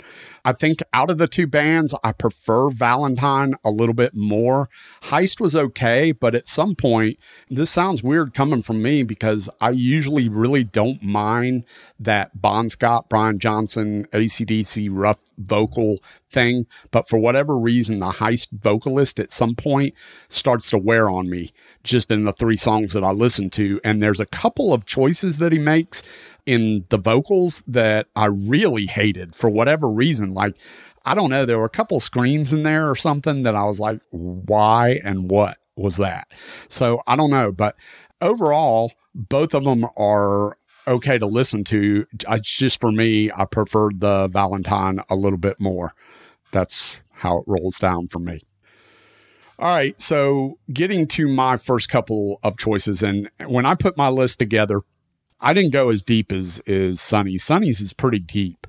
[0.50, 4.68] I think out of the two bands, I prefer Valentine a little bit more.
[5.04, 9.70] Heist was okay, but at some point, this sounds weird coming from me because I
[9.70, 11.62] usually really don't mind
[12.00, 15.98] that Bon Scott, Brian Johnson, ACDC rough vocal
[16.32, 16.66] thing.
[16.90, 19.94] But for whatever reason, the Heist vocalist at some point
[20.28, 21.52] starts to wear on me
[21.84, 23.80] just in the three songs that I listen to.
[23.84, 26.02] And there's a couple of choices that he makes
[26.50, 30.34] in the vocals that I really hated for whatever reason.
[30.34, 30.56] Like,
[31.04, 33.78] I don't know, there were a couple screams in there or something that I was
[33.78, 36.26] like, why and what was that?
[36.68, 37.76] So I don't know, but
[38.20, 40.56] overall, both of them are
[40.88, 42.04] okay to listen to.
[42.12, 45.94] It's just for me, I preferred the Valentine a little bit more.
[46.50, 48.40] That's how it rolls down for me.
[49.60, 50.00] All right.
[50.00, 53.02] So getting to my first couple of choices.
[53.02, 54.80] And when I put my list together,
[55.40, 57.44] I didn't go as deep as is Sonny's.
[57.44, 58.66] Sonny's is pretty deep.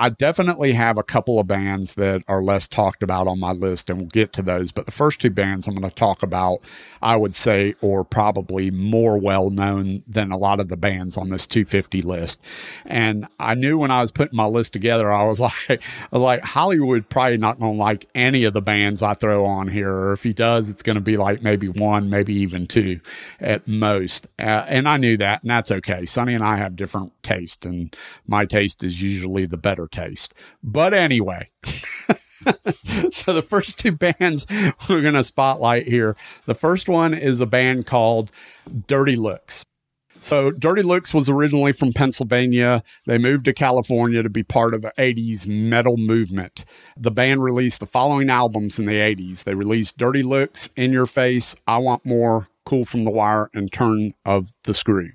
[0.00, 3.90] I definitely have a couple of bands that are less talked about on my list,
[3.90, 4.72] and we'll get to those.
[4.72, 6.62] But the first two bands I'm going to talk about,
[7.02, 11.28] I would say, are probably more well known than a lot of the bands on
[11.28, 12.40] this 250 list.
[12.86, 15.38] And I knew when I was putting my list together, I was
[15.68, 19.68] like, like Hollywood probably not going to like any of the bands I throw on
[19.68, 23.00] here, or if he does, it's going to be like maybe one, maybe even two
[23.38, 24.26] at most.
[24.38, 26.06] Uh, and I knew that, and that's okay.
[26.06, 27.94] Sonny and I have different taste, and
[28.26, 30.34] my taste is usually the better taste.
[30.62, 31.50] But anyway.
[33.10, 34.46] so the first two bands
[34.88, 36.16] we're going to spotlight here.
[36.46, 38.30] The first one is a band called
[38.86, 39.64] Dirty Looks.
[40.20, 42.82] So Dirty Looks was originally from Pennsylvania.
[43.06, 46.64] They moved to California to be part of the 80s metal movement.
[46.96, 49.44] The band released the following albums in the 80s.
[49.44, 53.72] They released Dirty Looks, In Your Face, I Want More, Cool from the Wire, and
[53.72, 55.08] Turn of the Screw.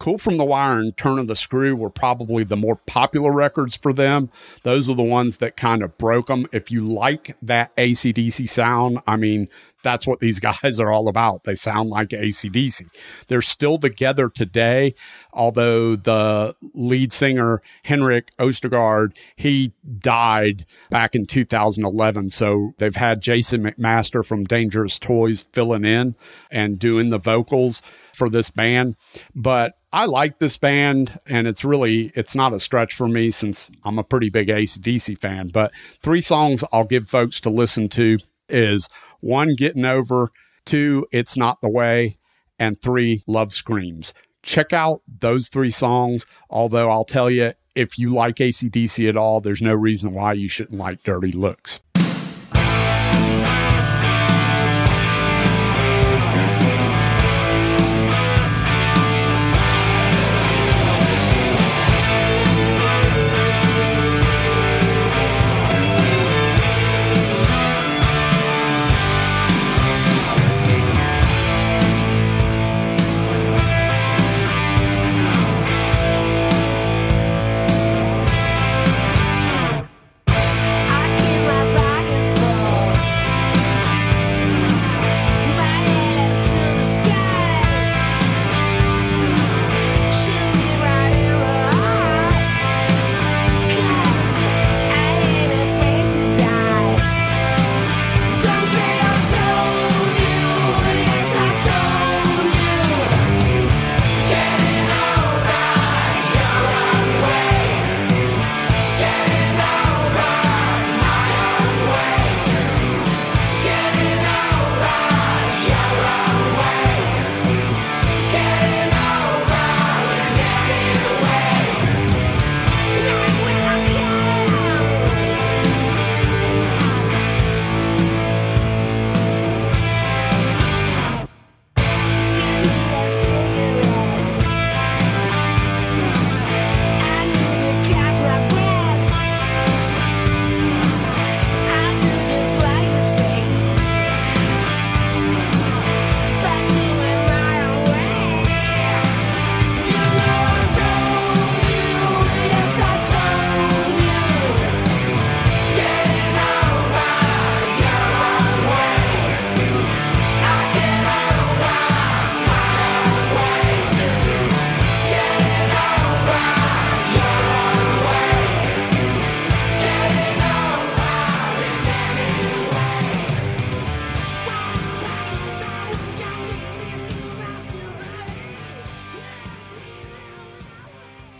[0.00, 3.76] Cool from the Wire and Turn of the Screw were probably the more popular records
[3.76, 4.30] for them.
[4.62, 6.46] Those are the ones that kind of broke them.
[6.54, 9.50] If you like that ACDC sound, I mean,
[9.82, 11.44] that's what these guys are all about.
[11.44, 12.88] They sound like ACDC.
[13.28, 14.94] They're still together today,
[15.32, 22.30] although the lead singer, Henrik Ostergaard, he died back in 2011.
[22.30, 26.16] So they've had Jason McMaster from Dangerous Toys filling in
[26.50, 27.82] and doing the vocals
[28.14, 28.96] for this band.
[29.34, 33.70] But I like this band, and it's really it's not a stretch for me since
[33.84, 35.48] I'm a pretty big ACDC fan.
[35.48, 35.72] But
[36.02, 38.18] three songs I'll give folks to listen to
[38.48, 38.88] is
[39.22, 40.30] one, Getting Over,
[40.64, 42.18] two, It's Not the Way,
[42.58, 44.12] and three, Love Screams.
[44.42, 46.26] Check out those three songs.
[46.50, 50.48] Although I'll tell you, if you like ACDC at all, there's no reason why you
[50.48, 51.80] shouldn't like Dirty Looks.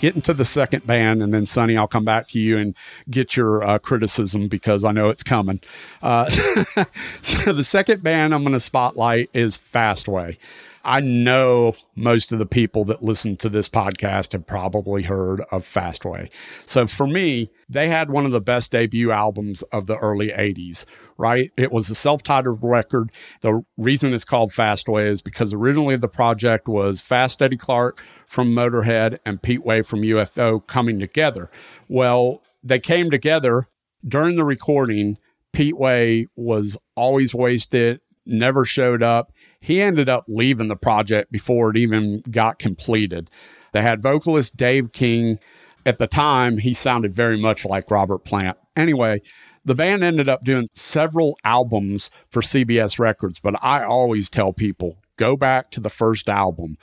[0.03, 2.77] Get into the second band, and then Sonny, I'll come back to you and
[3.09, 5.61] get your uh, criticism because I know it's coming.
[6.03, 6.29] Uh,
[7.23, 10.37] so the second band I'm going to spotlight is Fastway.
[10.85, 15.65] I know most of the people that listen to this podcast have probably heard of
[15.65, 16.29] Fastway.
[16.67, 20.85] So for me, they had one of the best debut albums of the early 80s,
[21.17, 21.53] right?
[21.57, 23.13] It was a self titled record.
[23.43, 28.55] The reason it's called Fastway is because originally the project was Fast Eddie Clarke from
[28.55, 31.51] Motorhead and Pete Way from UFO coming together.
[31.89, 33.69] Well, they came together
[34.07, 35.19] during the recording.
[35.53, 41.71] Pete Way was always wasted, never showed up he ended up leaving the project before
[41.71, 43.31] it even got completed.
[43.73, 45.39] They had vocalist Dave King.
[45.87, 48.59] At the time, he sounded very much like Robert Plant.
[48.77, 49.21] Anyway,
[49.65, 54.99] the band ended up doing several albums for CBS Records, but I always tell people
[55.17, 56.77] go back to the first album.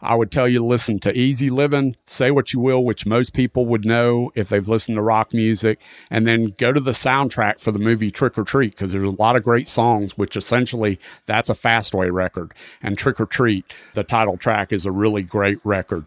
[0.00, 3.66] I would tell you listen to Easy Living, Say What You Will, which most people
[3.66, 5.80] would know if they've listened to rock music,
[6.10, 9.22] and then go to the soundtrack for the movie Trick or Treat because there's a
[9.22, 12.52] lot of great songs, which essentially that's a Fastway record.
[12.82, 16.06] And Trick or Treat, the title track, is a really great record.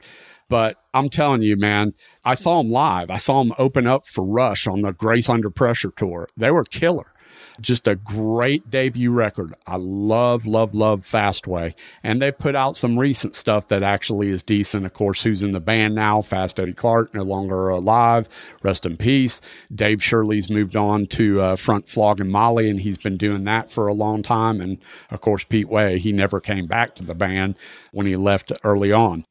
[0.49, 1.93] But I'm telling you, man,
[2.25, 3.09] I saw them live.
[3.11, 6.27] I saw them open up for Rush on the Grace Under Pressure tour.
[6.35, 7.13] They were killer.
[7.61, 9.53] Just a great debut record.
[9.67, 11.73] I love, love, love Fastway.
[12.03, 14.85] And they've put out some recent stuff that actually is decent.
[14.85, 16.21] Of course, who's in the band now?
[16.21, 18.27] Fast Eddie Clarke, no longer alive.
[18.63, 19.41] Rest in peace.
[19.73, 23.87] Dave Shirley's moved on to uh, Front Flogging Molly, and he's been doing that for
[23.87, 24.61] a long time.
[24.61, 24.77] And
[25.11, 27.57] of course, Pete Way, he never came back to the band
[27.91, 29.25] when he left early on.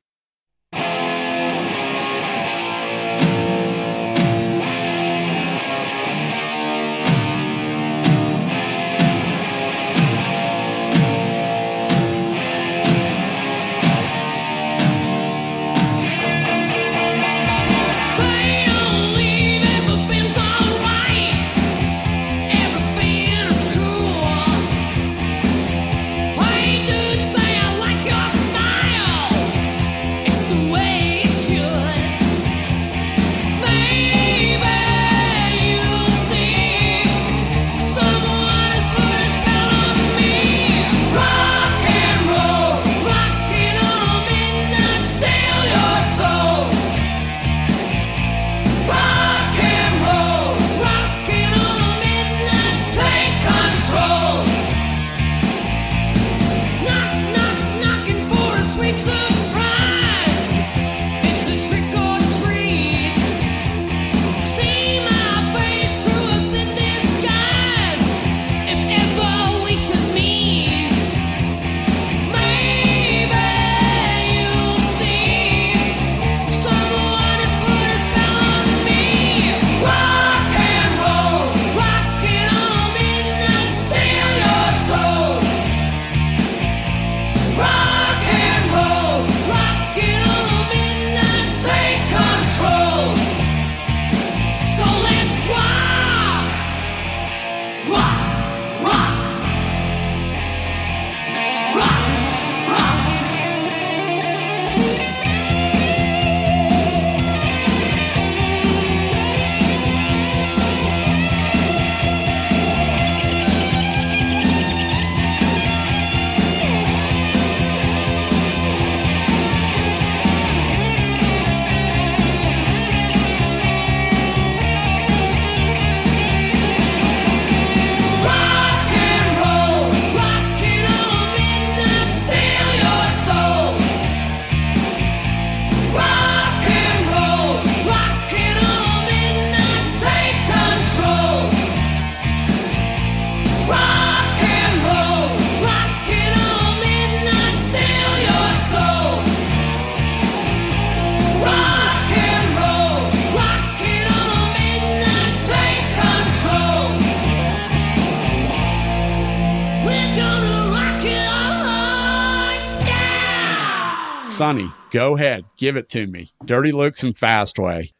[164.91, 165.45] Go ahead.
[165.57, 166.33] Give it to me.
[166.45, 167.93] Dirty Looks and Fastway.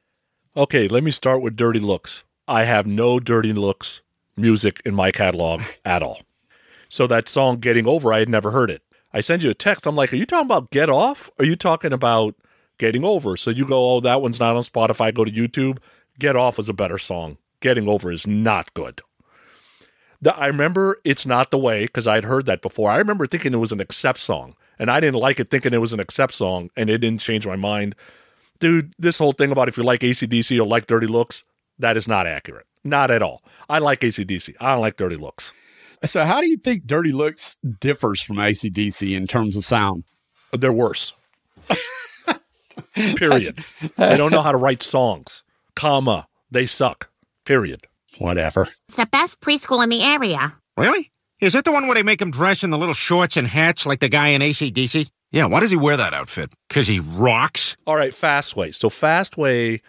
[0.57, 2.25] Okay, let me start with Dirty Looks.
[2.47, 4.01] I have no Dirty Looks
[4.37, 6.23] music in my catalog at all.
[6.89, 8.83] So that song Getting Over, I had never heard it.
[9.13, 9.87] I send you a text.
[9.87, 11.31] I'm like, are you talking about Get Off?
[11.39, 12.35] Are you talking about
[12.79, 13.37] Getting Over?
[13.37, 15.15] So you go, oh, that one's not on Spotify.
[15.15, 15.79] Go to YouTube.
[16.19, 17.39] Get Off is a better song.
[17.61, 19.01] Getting Over is not good.
[20.21, 22.91] The, I remember It's Not the Way because I'd heard that before.
[22.91, 25.81] I remember thinking it was an Accept song, and I didn't like it thinking it
[25.81, 27.95] was an Accept song, and it didn't change my mind.
[28.61, 31.45] dude, this whole thing about if you like ACDC or like Dirty Looks,
[31.79, 32.67] that is not accurate.
[32.85, 33.41] Not at all.
[33.69, 34.55] I like ACDC.
[34.61, 35.53] I don't like Dirty Looks.
[36.05, 40.05] So, how do you think Dirty Looks differs from ACDC in terms of sound?
[40.53, 41.13] They're worse.
[42.95, 43.59] Period.
[43.97, 45.43] they don't know how to write songs.
[45.75, 46.27] Comma.
[46.51, 47.11] They suck.
[47.45, 47.87] Period.
[48.19, 48.69] Whatever.
[48.89, 50.55] It's the best preschool in the area.
[50.77, 51.11] Really?
[51.41, 53.87] Is that the one where they make him dress in the little shorts and hats
[53.87, 55.09] like the guy in ACDC?
[55.31, 56.53] Yeah, why does he wear that outfit?
[56.69, 57.77] Because he rocks?
[57.87, 58.75] All right, Fastway.
[58.75, 59.81] So Fastway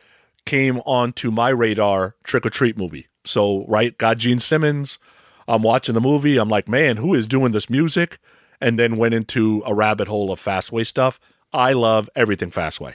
[0.46, 3.08] came onto my radar Trick or Treat movie.
[3.26, 5.00] So, right, got Gene Simmons.
[5.48, 6.38] I'm watching the movie.
[6.38, 8.20] I'm like, man, who is doing this music?
[8.62, 11.20] And then went into a rabbit hole of Fastway stuff.
[11.52, 12.94] I love everything Fastway.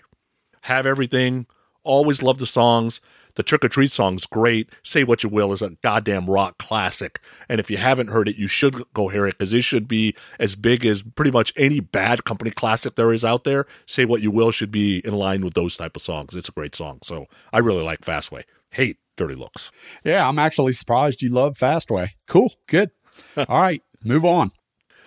[0.62, 1.46] Have everything.
[1.84, 3.00] Always love the songs.
[3.36, 4.70] The Trick or Treat song's great.
[4.82, 7.20] Say What You Will is a goddamn rock classic.
[7.48, 10.14] And if you haven't heard it, you should go hear it because it should be
[10.38, 13.66] as big as pretty much any bad company classic there is out there.
[13.86, 16.34] Say What You Will should be in line with those type of songs.
[16.34, 17.00] It's a great song.
[17.02, 18.44] So I really like Fastway.
[18.70, 19.70] Hate Dirty Looks.
[20.04, 22.10] Yeah, I'm actually surprised you love Fastway.
[22.28, 22.54] Cool.
[22.68, 22.90] Good.
[23.36, 24.50] All right, move on.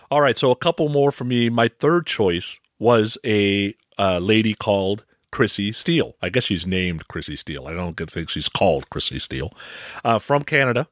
[0.09, 1.49] All right, so a couple more for me.
[1.49, 6.15] My third choice was a uh, lady called Chrissy Steele.
[6.21, 7.67] I guess she's named Chrissy Steele.
[7.67, 9.53] I don't think she's called Chrissy Steele.
[10.03, 10.87] Uh, from Canada.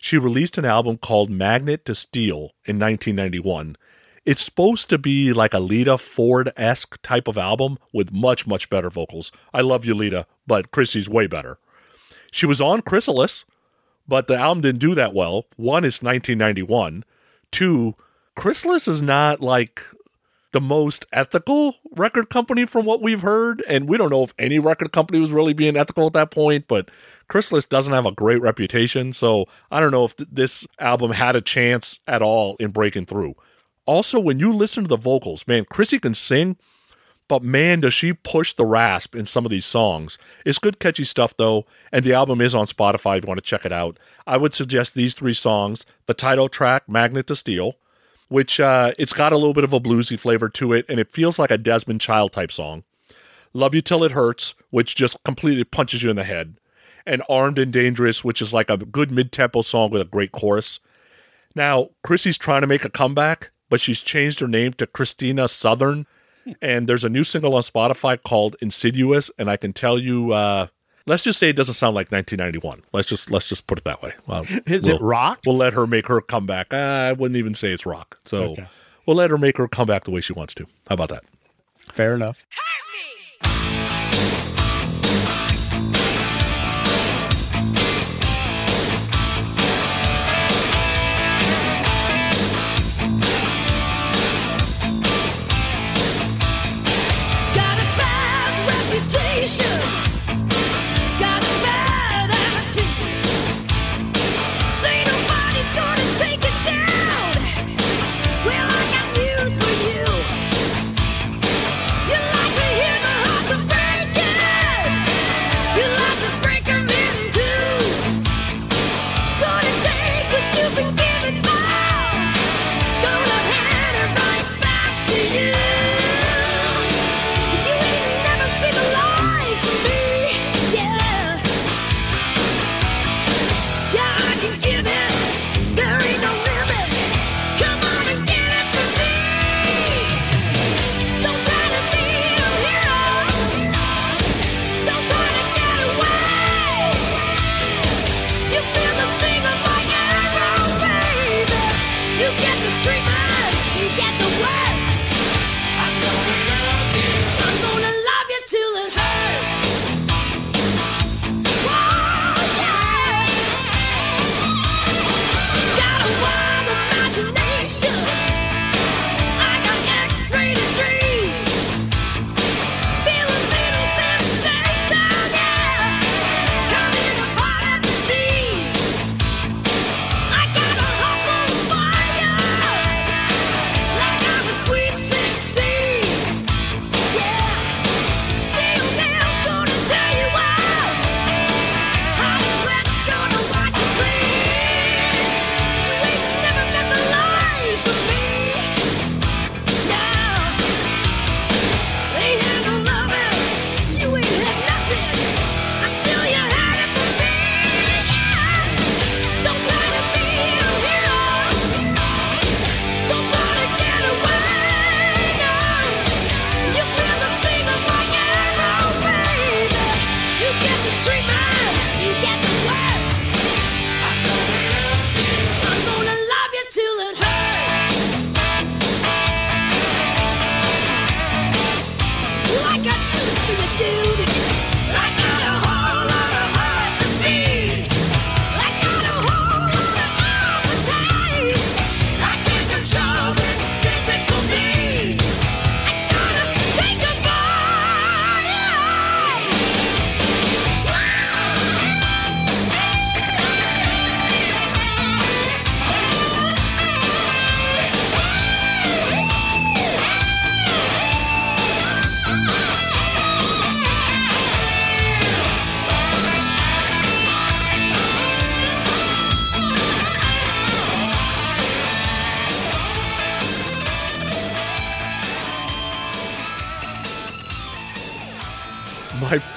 [0.00, 3.76] She released an album called Magnet to Steel in 1991.
[4.24, 8.70] It's supposed to be like a Lita Ford esque type of album with much, much
[8.70, 9.32] better vocals.
[9.52, 11.58] I love you, Lita, but Chrissy's way better.
[12.30, 13.44] She was on Chrysalis,
[14.06, 15.46] but the album didn't do that well.
[15.56, 17.04] One is 1991.
[17.50, 17.94] Two,
[18.36, 19.82] Chrysalis is not like
[20.52, 23.62] the most ethical record company from what we've heard.
[23.68, 26.66] And we don't know if any record company was really being ethical at that point,
[26.68, 26.90] but
[27.28, 29.12] Chrysalis doesn't have a great reputation.
[29.12, 33.06] So I don't know if th- this album had a chance at all in breaking
[33.06, 33.34] through.
[33.84, 36.56] Also, when you listen to the vocals, man, Chrissy can sing,
[37.26, 40.18] but man, does she push the rasp in some of these songs.
[40.46, 43.44] It's good, catchy stuff, though, and the album is on Spotify if you want to
[43.44, 43.98] check it out.
[44.26, 47.76] I would suggest these three songs the title track, Magnet to Steel,
[48.28, 51.12] which uh, it's got a little bit of a bluesy flavor to it, and it
[51.12, 52.84] feels like a Desmond Child type song.
[53.52, 56.58] Love You Till It Hurts, which just completely punches you in the head.
[57.06, 60.32] And Armed and Dangerous, which is like a good mid tempo song with a great
[60.32, 60.80] chorus.
[61.54, 66.06] Now, Chrissy's trying to make a comeback, but she's changed her name to Christina Southern.
[66.60, 70.68] And there's a new single on Spotify called Insidious, and I can tell you, uh,
[71.08, 72.82] let's just say it doesn't sound like 1991.
[72.92, 74.12] Let's just let's just put it that way.
[74.26, 75.40] Well, Is we'll- it rock?
[75.46, 76.72] We'll let her make her comeback.
[76.72, 78.18] Uh, I wouldn't even say it's rock.
[78.24, 78.56] So
[79.06, 80.66] we'll let her make her come back the way she wants to.
[80.88, 81.24] How about that?
[81.92, 82.44] Fair enough.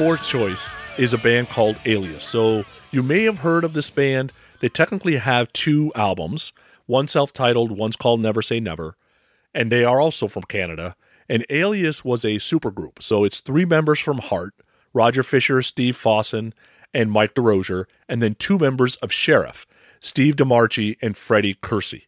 [0.02, 2.24] Fourth choice is a band called Alias.
[2.24, 4.34] So you may have heard of this band.
[4.60, 6.54] They technically have two albums,
[6.88, 8.98] one self titled, one's called Never Say Never.
[9.54, 10.96] And they are also from Canada.
[11.30, 13.04] And Alias was a supergroup.
[13.04, 14.56] So it's three members from Heart
[14.92, 16.54] Roger Fisher, Steve Fossen,
[16.96, 19.68] and Mike Derosier, and then two members of Sheriff,
[20.00, 22.08] Steve DeMarchi and Freddy Curci.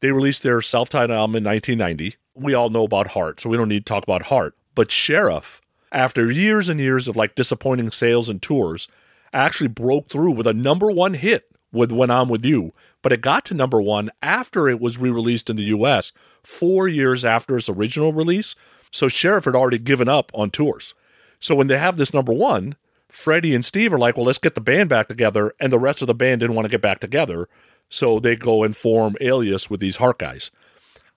[0.00, 2.16] They released their self titled album in 1990.
[2.34, 4.56] We all know about Heart, so we don't need to talk about Heart.
[4.74, 5.60] But Sheriff,
[5.92, 8.88] after years and years of like disappointing sales and tours,
[9.32, 12.72] actually broke through with a number one hit with When I'm With You.
[13.02, 16.12] But it got to number one after it was re released in the US,
[16.42, 18.54] four years after its original release.
[18.90, 20.94] So Sheriff had already given up on tours.
[21.40, 22.76] So when they have this number one,
[23.08, 25.52] Freddie and Steve are like, well, let's get the band back together.
[25.60, 27.48] And the rest of the band didn't want to get back together.
[27.88, 30.50] So they go and form Alias with these Heart guys.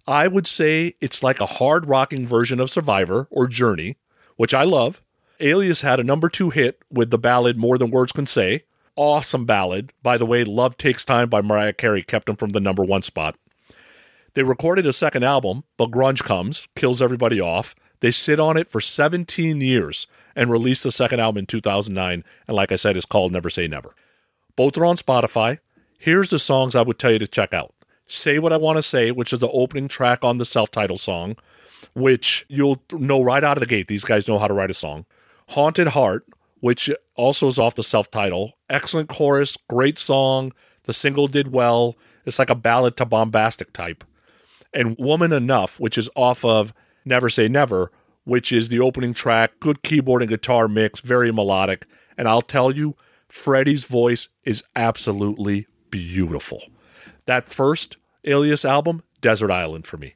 [0.07, 3.97] I would say it's like a hard rocking version of Survivor or Journey,
[4.41, 5.03] which I love.
[5.39, 8.63] Alias had a number two hit with the ballad More Than Words Can Say.
[8.95, 9.93] Awesome ballad.
[10.01, 13.03] By the way, Love Takes Time by Mariah Carey kept them from the number one
[13.03, 13.35] spot.
[14.33, 17.75] They recorded a second album, but grunge comes, kills everybody off.
[17.99, 22.23] They sit on it for 17 years and released the second album in 2009.
[22.47, 23.93] And like I said, it's called Never Say Never.
[24.55, 25.59] Both are on Spotify.
[25.99, 27.75] Here's the songs I would tell you to check out
[28.07, 30.99] Say What I Want to Say, which is the opening track on the self titled
[30.99, 31.35] song,
[31.93, 33.87] which you'll know right out of the gate.
[33.87, 35.05] These guys know how to write a song.
[35.49, 36.25] Haunted Heart,
[36.59, 38.53] which also is off the self title.
[38.69, 40.53] Excellent chorus, great song.
[40.83, 41.95] The single did well.
[42.25, 44.03] It's like a ballad to bombastic type.
[44.73, 46.73] And Woman Enough, which is off of
[47.03, 47.91] Never Say Never,
[48.23, 49.59] which is the opening track.
[49.59, 51.85] Good keyboard and guitar mix, very melodic.
[52.17, 52.95] And I'll tell you,
[53.27, 56.63] Freddie's voice is absolutely beautiful.
[57.25, 60.15] That first Alias album, Desert Island for me.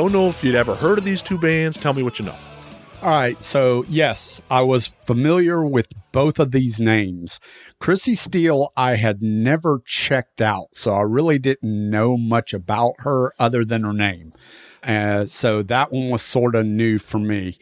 [0.00, 1.76] Don't know if you'd ever heard of these two bands.
[1.76, 2.36] Tell me what you know.
[3.02, 3.42] All right.
[3.42, 7.38] So, yes, I was familiar with both of these names.
[7.80, 10.68] Chrissy Steele, I had never checked out.
[10.74, 14.32] So, I really didn't know much about her other than her name.
[14.82, 17.58] Uh, so, that one was sort of new for me.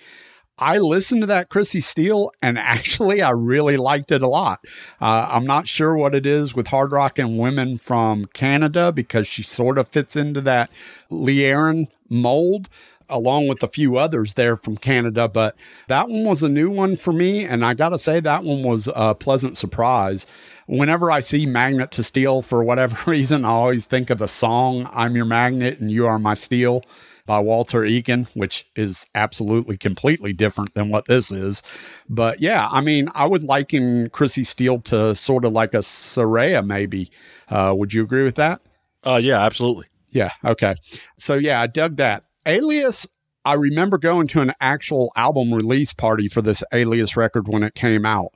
[0.61, 4.61] I listened to that Chrissy Steele and actually I really liked it a lot.
[5.01, 9.27] Uh, I'm not sure what it is with hard rock and women from Canada because
[9.27, 10.71] she sort of fits into that
[11.11, 12.69] Lee Aaron mold.
[13.11, 15.29] along with a few others there from Canada.
[15.29, 15.57] But
[15.89, 17.45] that one was a new one for me.
[17.45, 20.27] And I got to say, that one was a pleasant surprise.
[20.67, 24.87] Whenever I see Magnet to Steel, for whatever reason, I always think of the song
[24.93, 26.83] I'm Your Magnet and You Are My Steel
[27.25, 31.63] by Walter Egan, which is absolutely completely different than what this is.
[32.09, 36.65] But yeah, I mean, I would liken Chrissy Steele to sort of like a Saraya,
[36.65, 37.11] maybe.
[37.51, 38.63] Uh, would you agree with that?
[39.07, 39.88] Uh, yeah, absolutely.
[40.11, 40.33] Yeah.
[40.45, 40.75] Okay.
[41.17, 42.25] So yeah, I dug that.
[42.47, 43.07] Alias,
[43.45, 47.75] I remember going to an actual album release party for this Alias record when it
[47.75, 48.33] came out.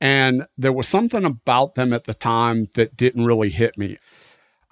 [0.00, 3.98] And there was something about them at the time that didn't really hit me.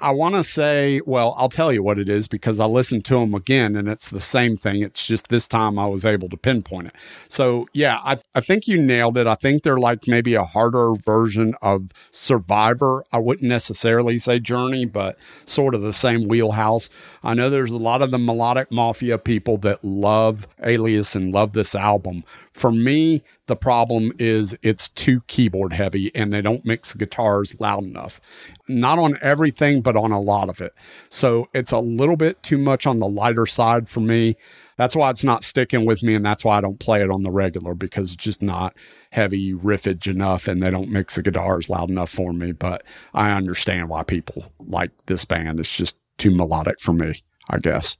[0.00, 3.14] I want to say, well, I'll tell you what it is because I listened to
[3.14, 4.80] them again and it's the same thing.
[4.80, 6.94] It's just this time I was able to pinpoint it.
[7.28, 9.26] So, yeah, I, I think you nailed it.
[9.26, 13.04] I think they're like maybe a harder version of Survivor.
[13.12, 16.88] I wouldn't necessarily say Journey, but sort of the same wheelhouse.
[17.24, 21.54] I know there's a lot of the melodic mafia people that love Alias and love
[21.54, 22.22] this album.
[22.58, 27.84] For me, the problem is it's too keyboard heavy and they don't mix guitars loud
[27.84, 28.20] enough.
[28.66, 30.74] Not on everything, but on a lot of it.
[31.08, 34.34] So it's a little bit too much on the lighter side for me.
[34.76, 37.22] That's why it's not sticking with me, and that's why I don't play it on
[37.22, 38.76] the regular because it's just not
[39.12, 42.50] heavy riffage enough and they don't mix the guitars loud enough for me.
[42.50, 42.82] But
[43.14, 45.60] I understand why people like this band.
[45.60, 47.96] It's just too melodic for me, I guess.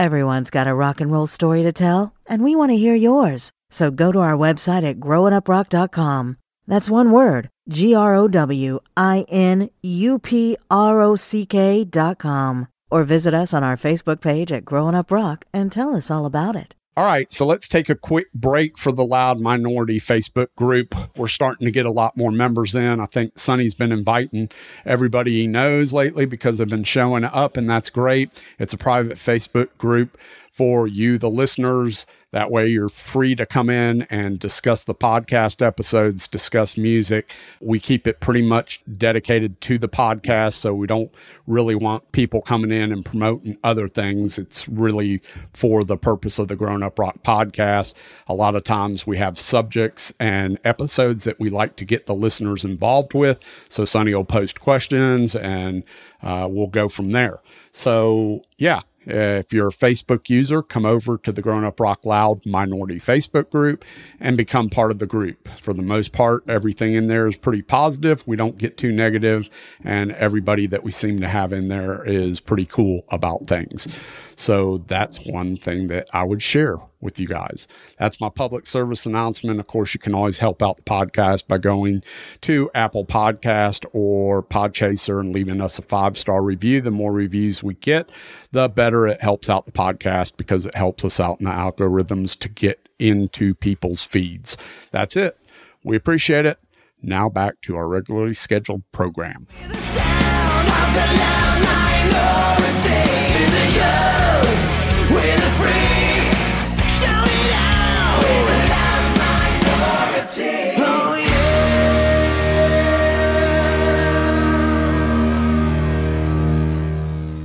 [0.00, 3.50] Everyone's got a rock and roll story to tell, and we want to hear yours.
[3.68, 6.38] So go to our website at growinuprock.com.
[6.66, 11.84] That's one word G R O W I N U P R O C K
[11.84, 12.66] dot com.
[12.90, 16.24] Or visit us on our Facebook page at Growing Up Rock and tell us all
[16.24, 16.74] about it.
[16.96, 20.92] All right, so let's take a quick break for the Loud Minority Facebook group.
[21.16, 22.98] We're starting to get a lot more members in.
[22.98, 24.50] I think Sonny's been inviting
[24.84, 28.30] everybody he knows lately because they've been showing up, and that's great.
[28.58, 30.18] It's a private Facebook group
[30.52, 32.06] for you, the listeners.
[32.32, 37.32] That way, you're free to come in and discuss the podcast episodes, discuss music.
[37.60, 40.54] We keep it pretty much dedicated to the podcast.
[40.54, 41.12] So we don't
[41.48, 44.38] really want people coming in and promoting other things.
[44.38, 45.20] It's really
[45.54, 47.94] for the purpose of the Growin' Up Rock podcast.
[48.28, 52.14] A lot of times we have subjects and episodes that we like to get the
[52.14, 53.38] listeners involved with.
[53.68, 55.82] So Sonny will post questions and
[56.22, 57.38] uh, we'll go from there.
[57.72, 62.04] So, yeah, uh, if you're a Facebook user, come over to the Growin' Up Rock
[62.04, 63.84] Loud Minority Facebook group
[64.18, 65.48] and become part of the group.
[65.58, 68.22] For the most part, everything in there is pretty positive.
[68.26, 69.50] We don't get too negative,
[69.82, 73.88] and everybody that we seem to have in there is pretty cool about things.
[74.36, 77.66] So that's one thing that I would share with you guys.
[77.98, 79.60] That's my public service announcement.
[79.60, 82.02] Of course, you can always help out the podcast by going
[82.42, 86.80] to Apple Podcast or Podchaser and leaving us a five star review.
[86.80, 88.10] The more reviews we get,
[88.52, 92.38] the better it helps out the podcast because it helps us out in the algorithms
[92.40, 94.56] to get into people's feeds.
[94.90, 95.38] That's it.
[95.82, 96.58] We appreciate it.
[97.02, 99.46] Now back to our regularly scheduled program.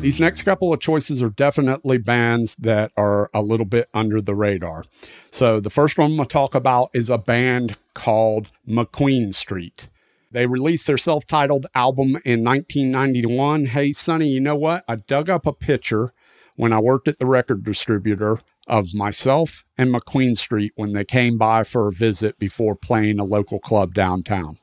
[0.06, 4.36] These next couple of choices are definitely bands that are a little bit under the
[4.36, 4.84] radar.
[5.32, 9.90] So the first one I'm going to talk about is a band called McQueen Street.
[10.30, 13.66] They released their self titled album in 1991.
[13.66, 14.86] Hey, Sonny, you know what?
[14.88, 16.12] I dug up a picture
[16.56, 21.40] when I worked at the record distributor of myself and McQueen Street when they came
[21.40, 24.60] by for a visit before playing a local club downtown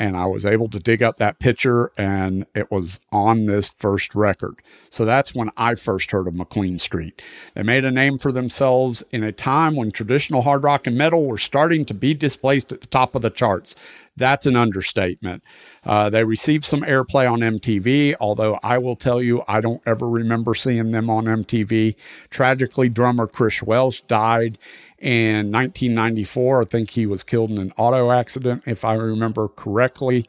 [0.00, 4.14] and I was able to dig up that picture and it was on this first
[4.14, 4.56] record.
[4.88, 7.22] So that's when I first heard of McQueen Street.
[7.54, 11.26] They made a name for themselves in a time when traditional hard rock and metal
[11.26, 13.76] were starting to be displaced at the top of the charts.
[14.16, 15.42] That's an understatement.
[15.84, 20.08] Uh, they received some airplay on MTV, although I will tell you, I don't ever
[20.08, 21.94] remember seeing them on MTV.
[22.30, 24.58] Tragically, drummer Chris Welsh died
[25.00, 26.62] in 1994.
[26.62, 30.26] I think he was killed in an auto accident, if I remember correctly.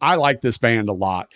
[0.00, 1.30] I like this band a lot.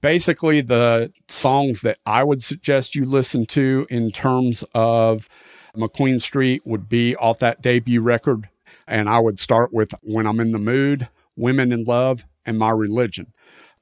[0.00, 5.28] Basically, the songs that I would suggest you listen to in terms of
[5.74, 8.48] McQueen Street would be off that debut record.
[8.86, 12.70] And I would start with When I'm in the Mood, Women in Love, and My
[12.70, 13.32] Religion.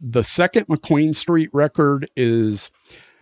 [0.00, 2.70] The second McQueen Street record is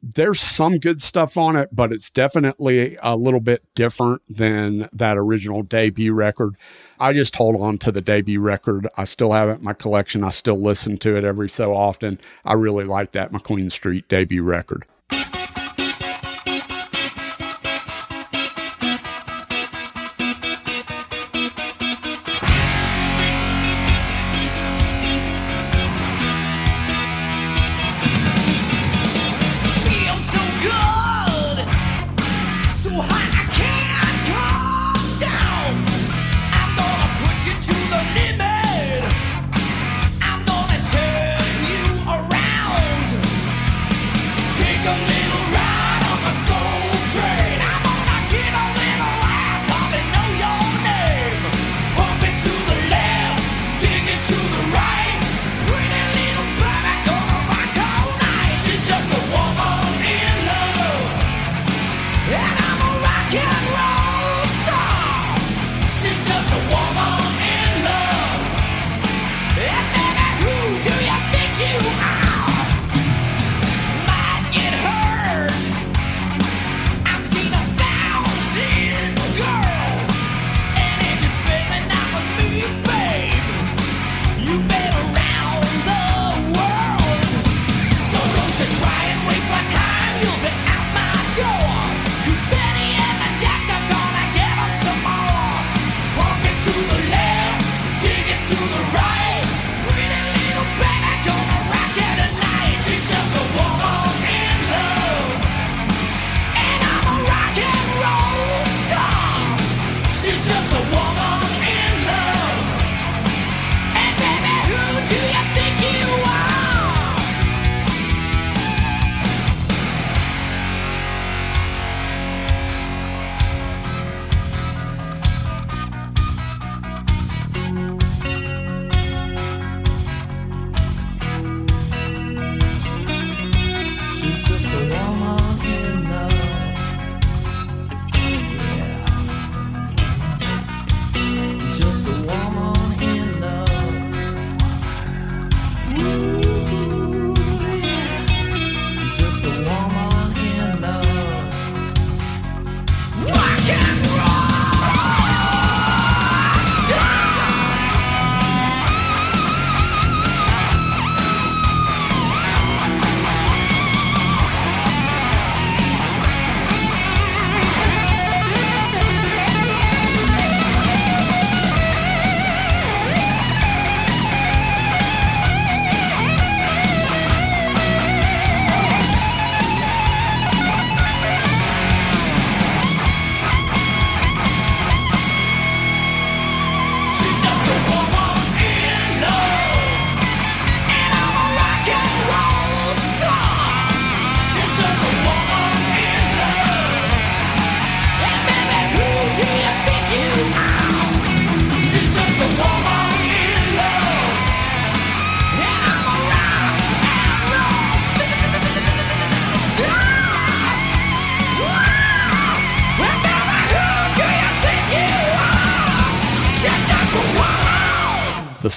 [0.03, 5.18] There's some good stuff on it, but it's definitely a little bit different than that
[5.18, 6.57] original debut record.
[6.98, 8.86] I just hold on to the debut record.
[8.96, 10.24] I still have it in my collection.
[10.24, 12.18] I still listen to it every so often.
[12.44, 14.86] I really like that McQueen Street debut record.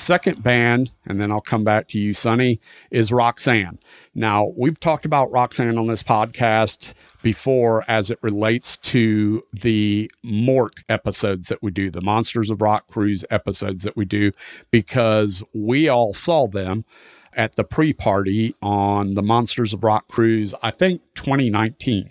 [0.04, 2.60] Second band, and then I'll come back to you, Sonny,
[2.92, 3.80] is Roxanne.
[4.14, 6.92] Now, we've talked about Roxanne on this podcast
[7.22, 12.88] before as it relates to the MORC episodes that we do, the Monsters of Rock
[12.88, 14.34] Cruise episodes that we do,
[14.72, 16.84] because we all saw them
[17.32, 22.10] at the pre party on the Monsters of Rock Cruise, I think 2019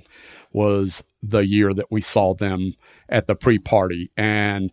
[0.51, 2.73] was the year that we saw them
[3.11, 4.11] at the pre party.
[4.17, 4.73] And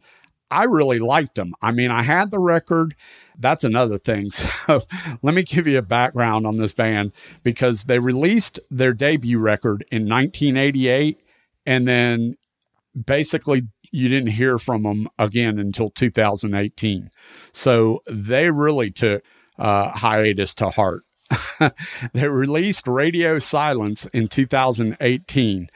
[0.52, 1.54] I really liked them.
[1.62, 2.96] I mean, I had the record.
[3.38, 4.32] That's another thing.
[4.68, 4.84] So
[5.24, 9.84] let me give you a background on this band because they released their debut record
[9.92, 11.20] in 1988
[11.66, 12.36] and then
[13.06, 17.10] basically you didn't hear from them again until 2018.
[17.52, 19.24] So they really took
[19.58, 21.04] uh, hiatus to heart.
[22.14, 25.70] they released Radio Silence in 2018.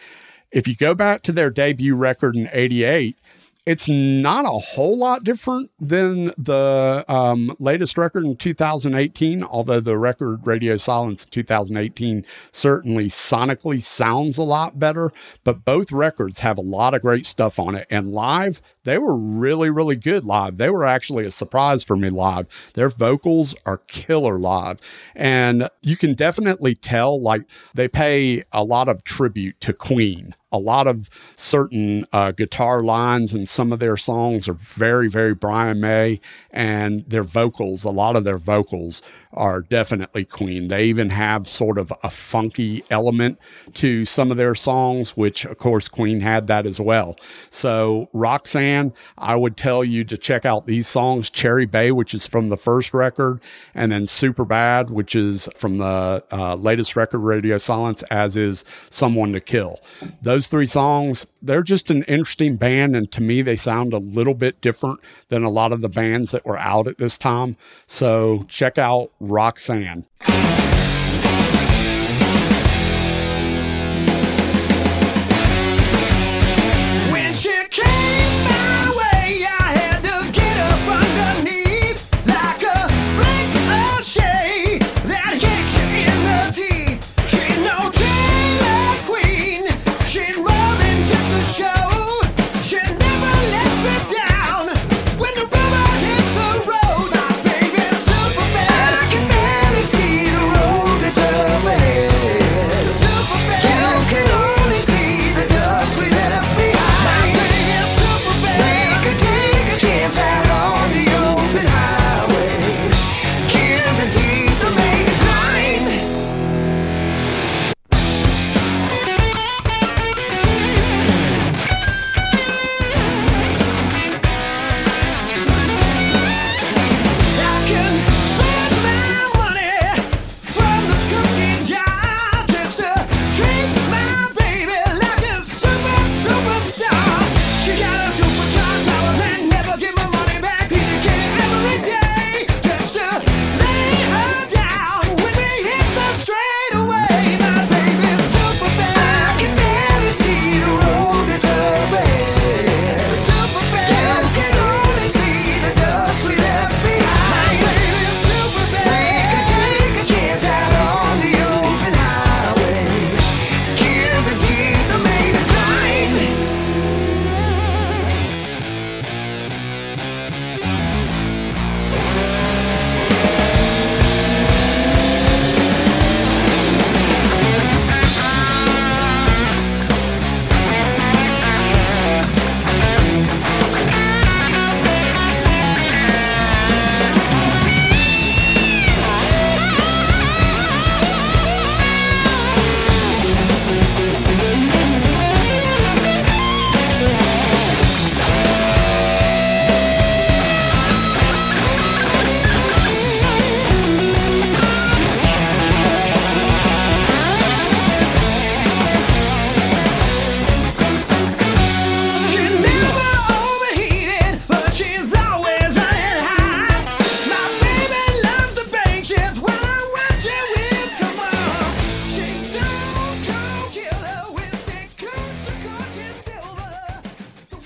[0.52, 3.18] If you go back to their debut record in 88,
[3.66, 9.98] it's not a whole lot different than the um, latest record in 2018, although the
[9.98, 15.12] record Radio Silence 2018 certainly sonically sounds a lot better.
[15.46, 17.88] But both records have a lot of great stuff on it.
[17.90, 20.58] And live, they were really, really good live.
[20.58, 22.48] They were actually a surprise for me live.
[22.74, 24.80] Their vocals are killer live.
[25.16, 30.34] And you can definitely tell, like, they pay a lot of tribute to Queen.
[30.52, 35.34] A lot of certain uh, guitar lines and some of their songs are very, very
[35.34, 36.20] Brian May,
[36.54, 39.02] and their vocals, a lot of their vocals
[39.34, 40.68] are definitely Queen.
[40.68, 43.40] They even have sort of a funky element
[43.74, 47.18] to some of their songs, which of course Queen had that as well.
[47.50, 52.28] So Roxanne, I would tell you to check out these songs, Cherry Bay, which is
[52.28, 53.42] from the first record,
[53.74, 58.64] and then Super Bad, which is from the uh, latest record, Radio Silence, as is
[58.92, 59.80] Someone to Kill.
[60.22, 64.36] Those three songs, they're just an interesting band, and to me, they sound a little
[64.36, 65.00] bit different
[65.30, 67.58] than a lot of the bands that were out at this time.
[67.88, 70.06] So check out Roxanne.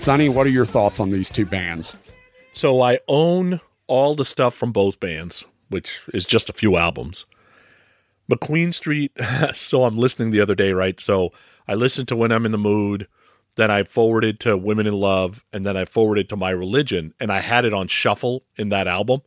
[0.08, 1.94] Sonny, what are your thoughts on these two bands?
[2.54, 7.26] So I own all the stuff from both bands, which is just a few albums.
[8.26, 9.12] But Queen Street,
[9.54, 10.98] so I'm listening the other day, right?
[10.98, 11.34] So
[11.68, 13.06] I listened to When I'm in the Mood,
[13.56, 17.30] then I forwarded to Women in Love, and then I forwarded to My Religion, and
[17.30, 19.20] I had it on shuffle in that album.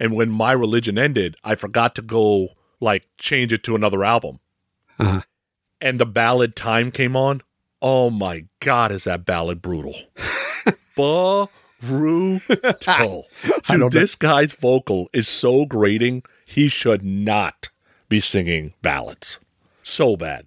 [0.00, 4.40] And when My Religion ended, I forgot to go like change it to another album.
[4.98, 5.20] Uh-huh.
[5.82, 7.42] And the ballad Time came on.
[7.86, 9.94] Oh my God, is that ballad brutal?
[10.96, 11.50] brutal.
[13.68, 16.22] Dude, this guy's vocal is so grating.
[16.46, 17.68] He should not
[18.08, 19.36] be singing ballads.
[19.82, 20.46] So bad.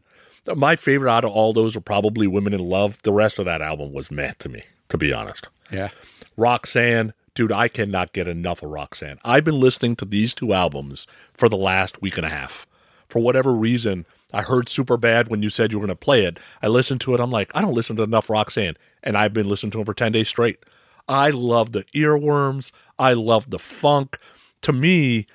[0.56, 3.00] My favorite out of all those are probably Women in Love.
[3.04, 5.48] The rest of that album was meh to me, to be honest.
[5.72, 5.90] Yeah.
[6.38, 9.20] Roxanne, dude, I cannot get enough of Roxanne.
[9.24, 11.06] I've been listening to these two albums
[11.36, 12.66] for the last week and a half.
[13.10, 16.26] For whatever reason, I heard Super Bad when you said you were going to play
[16.26, 16.40] it.
[16.62, 17.20] I listened to it.
[17.20, 18.76] I'm like, I don't listen to enough Roxanne.
[19.04, 20.60] And I've been listening to them for 10 days straight.
[21.08, 22.72] I love the earworms.
[23.00, 24.20] I love the funk.
[24.62, 25.26] To me,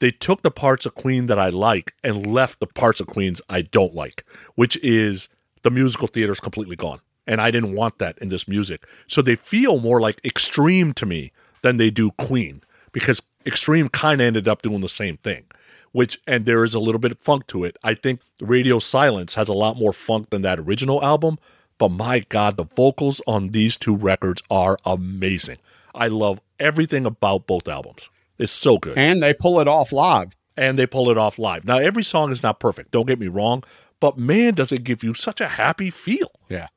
[0.00, 3.40] they took the parts of Queen that I like and left the parts of Queens
[3.48, 4.24] I don't like,
[4.56, 5.28] which is
[5.62, 7.00] the musical theater is completely gone.
[7.26, 8.86] And I didn't want that in this music.
[9.06, 11.32] So they feel more like Extreme to me
[11.62, 12.62] than they do Queen
[12.92, 15.44] because Extreme kind of ended up doing the same thing.
[15.92, 17.76] Which and there is a little bit of funk to it.
[17.82, 21.38] I think Radio Silence has a lot more funk than that original album,
[21.78, 25.58] but my God, the vocals on these two records are amazing.
[25.94, 28.08] I love everything about both albums.
[28.38, 28.96] It's so good.
[28.96, 30.36] And they pull it off live.
[30.56, 31.64] and they pull it off live.
[31.64, 33.64] Now, every song is not perfect, don't get me wrong,
[33.98, 36.30] but man, does it give you such a happy feel.
[36.48, 36.68] Yeah.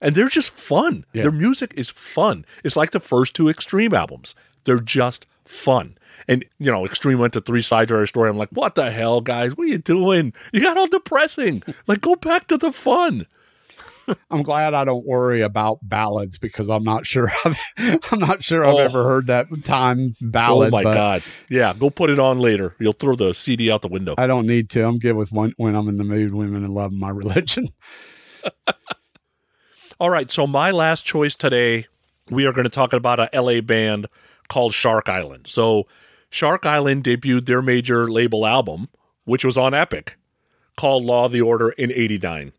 [0.00, 1.04] And they're just fun.
[1.12, 1.22] Yeah.
[1.22, 2.44] Their music is fun.
[2.64, 4.34] It's like the first two Extreme albums.
[4.64, 5.96] They're just fun.
[6.28, 8.28] And, you know, Extreme went to three sides of our story.
[8.30, 9.56] I'm like, what the hell, guys?
[9.56, 10.32] What are you doing?
[10.52, 11.62] You got all depressing.
[11.86, 13.26] like, go back to the fun.
[14.30, 17.56] I'm glad I don't worry about ballads because I'm not sure I've,
[18.10, 18.78] I'm not sure I've Oh.
[18.78, 20.72] ever heard that time ballad.
[20.74, 21.22] oh, my God.
[21.48, 22.74] Yeah, go put it on later.
[22.80, 24.14] You'll throw the CD out the window.
[24.18, 24.82] I don't need to.
[24.86, 27.68] I'm good with when, when I'm in the mood, women and love my religion.
[30.00, 31.86] All right, so my last choice today,
[32.30, 34.06] we are going to talk about a LA band
[34.48, 35.46] called Shark Island.
[35.46, 35.86] So
[36.30, 38.88] Shark Island debuted their major label album,
[39.24, 40.16] which was on Epic,
[40.76, 42.52] called Law of the Order in 89.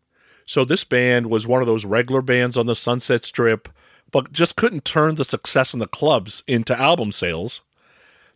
[0.44, 3.68] So this band was one of those regular bands on the Sunset Strip,
[4.10, 7.62] but just couldn't turn the success in the clubs into album sales.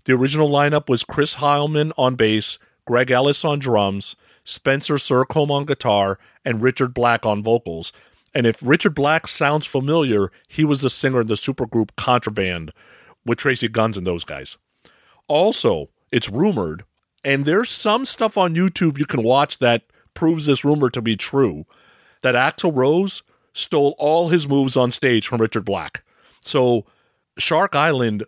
[0.04, 5.66] The original lineup was Chris Heilmann on bass, Greg Ellis on drums, Spencer Sercombe on
[5.66, 7.92] guitar, and Richard Black on vocals.
[8.32, 12.72] And if Richard Black sounds familiar, he was the singer in the supergroup Contraband
[13.26, 14.56] with Tracii Guns and those guys.
[15.28, 16.85] Also, it's rumored,
[17.24, 19.82] and there's some stuff on YouTube you can watch that
[20.15, 21.66] proves this rumor to be true,
[22.23, 23.23] that Axl Rose
[23.53, 26.03] stole all his moves on stage from Richard Black.
[26.40, 26.86] So,
[27.39, 28.24] Shark Island,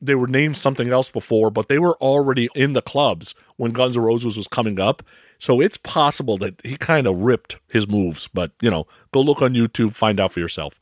[0.00, 3.96] they were named something else before, but they were already in the clubs when Guns
[3.96, 5.02] N' Roses was coming up.
[5.38, 9.40] So it's possible that he kind of ripped his moves, but you know, go look
[9.40, 10.78] on YouTube, find out for yourself.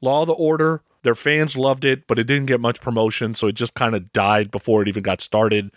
[0.00, 3.46] Law of the Order, their fans loved it, but it didn't get much promotion, so
[3.48, 5.70] it just kind of died before it even got started.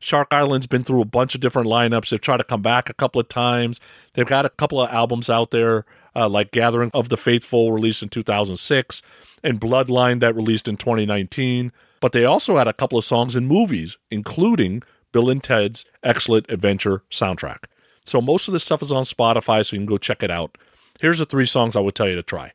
[0.00, 2.10] Shark Island's been through a bunch of different lineups.
[2.10, 3.80] They've tried to come back a couple of times.
[4.14, 5.84] They've got a couple of albums out there,
[6.14, 9.02] uh, like Gathering of the Faithful, released in 2006,
[9.42, 11.72] and Bloodline, that released in 2019.
[12.00, 16.46] But they also had a couple of songs in movies, including Bill and Ted's Excellent
[16.48, 17.64] Adventure soundtrack.
[18.04, 20.56] So most of this stuff is on Spotify, so you can go check it out.
[21.00, 22.52] Here's the three songs I would tell you to try.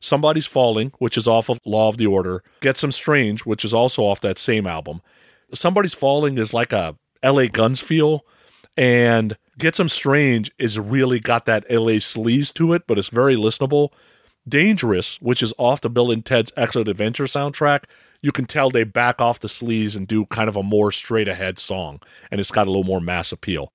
[0.00, 2.42] Somebody's Falling, which is off of Law of the Order.
[2.60, 5.00] Get Some Strange, which is also off that same album.
[5.52, 8.24] Somebody's Falling is like a LA Guns feel,
[8.76, 13.36] and Get Some Strange is really got that LA sleaze to it, but it's very
[13.36, 13.90] listenable.
[14.48, 17.84] Dangerous, which is off the Bill and Ted's Excellent Adventure soundtrack,
[18.22, 21.28] you can tell they back off the sleaze and do kind of a more straight
[21.28, 22.00] ahead song,
[22.30, 23.72] and it's got a little more mass appeal.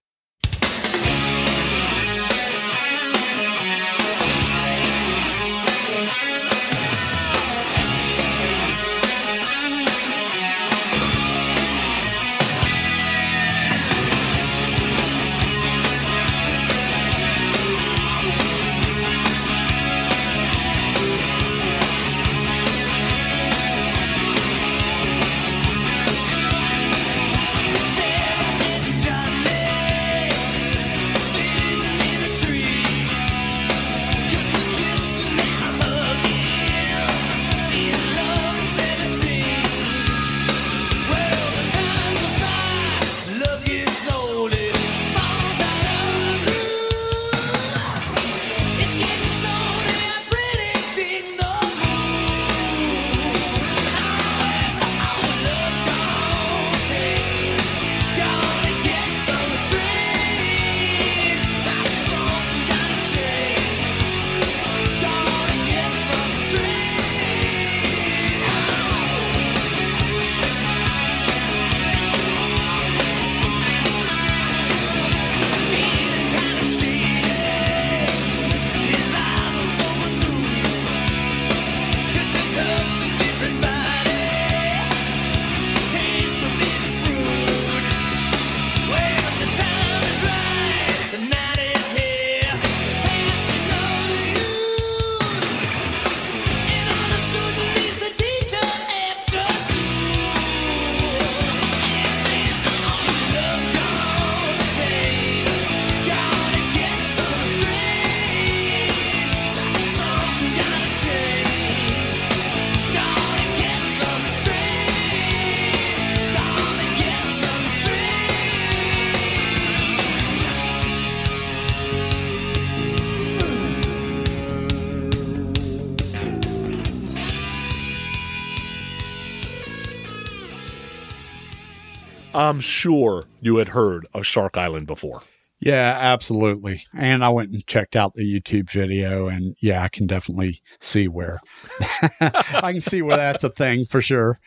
[132.71, 135.21] Sure you had heard of Shark Island before.
[135.61, 136.85] Yeah, absolutely.
[136.97, 141.07] And I went and checked out the YouTube video, and yeah, I can definitely see
[141.07, 141.39] where
[142.19, 144.39] I can see where that's a thing for sure.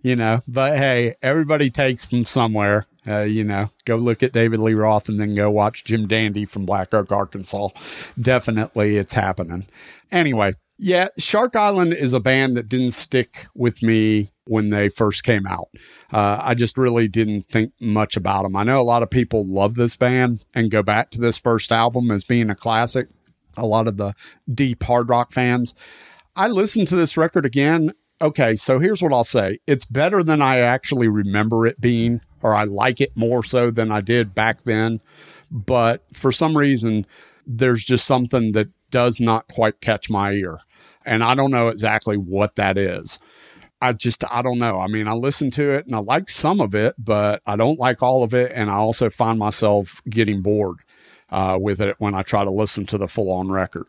[0.00, 2.86] You know, but hey, everybody takes from somewhere.
[3.06, 6.46] Uh, you know, go look at David Lee Roth and then go watch Jim Dandy
[6.46, 7.68] from Black Oak, Arkansas.
[8.18, 9.66] Definitely, it's happening.
[10.10, 15.22] Anyway, yeah, Shark Island is a band that didn't stick with me when they first
[15.22, 15.68] came out.
[16.10, 18.56] Uh, I just really didn't think much about them.
[18.56, 21.70] I know a lot of people love this band and go back to this first
[21.70, 23.08] album as being a classic.
[23.56, 24.14] A lot of the
[24.52, 25.74] deep hard rock fans.
[26.34, 27.92] I listened to this record again.
[28.20, 32.54] Okay, so here's what I'll say it's better than I actually remember it being, or
[32.54, 35.00] I like it more so than I did back then.
[35.50, 37.06] But for some reason,
[37.46, 40.58] there's just something that does not quite catch my ear.
[41.04, 43.18] And I don't know exactly what that is.
[43.80, 44.78] I just, I don't know.
[44.78, 47.80] I mean, I listen to it and I like some of it, but I don't
[47.80, 48.52] like all of it.
[48.54, 50.76] And I also find myself getting bored
[51.30, 53.86] uh, with it when I try to listen to the full on record.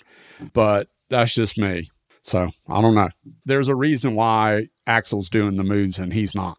[0.53, 1.89] But that's just me.
[2.23, 3.09] So I don't know.
[3.45, 6.57] There's a reason why Axl's doing the moves and he's not.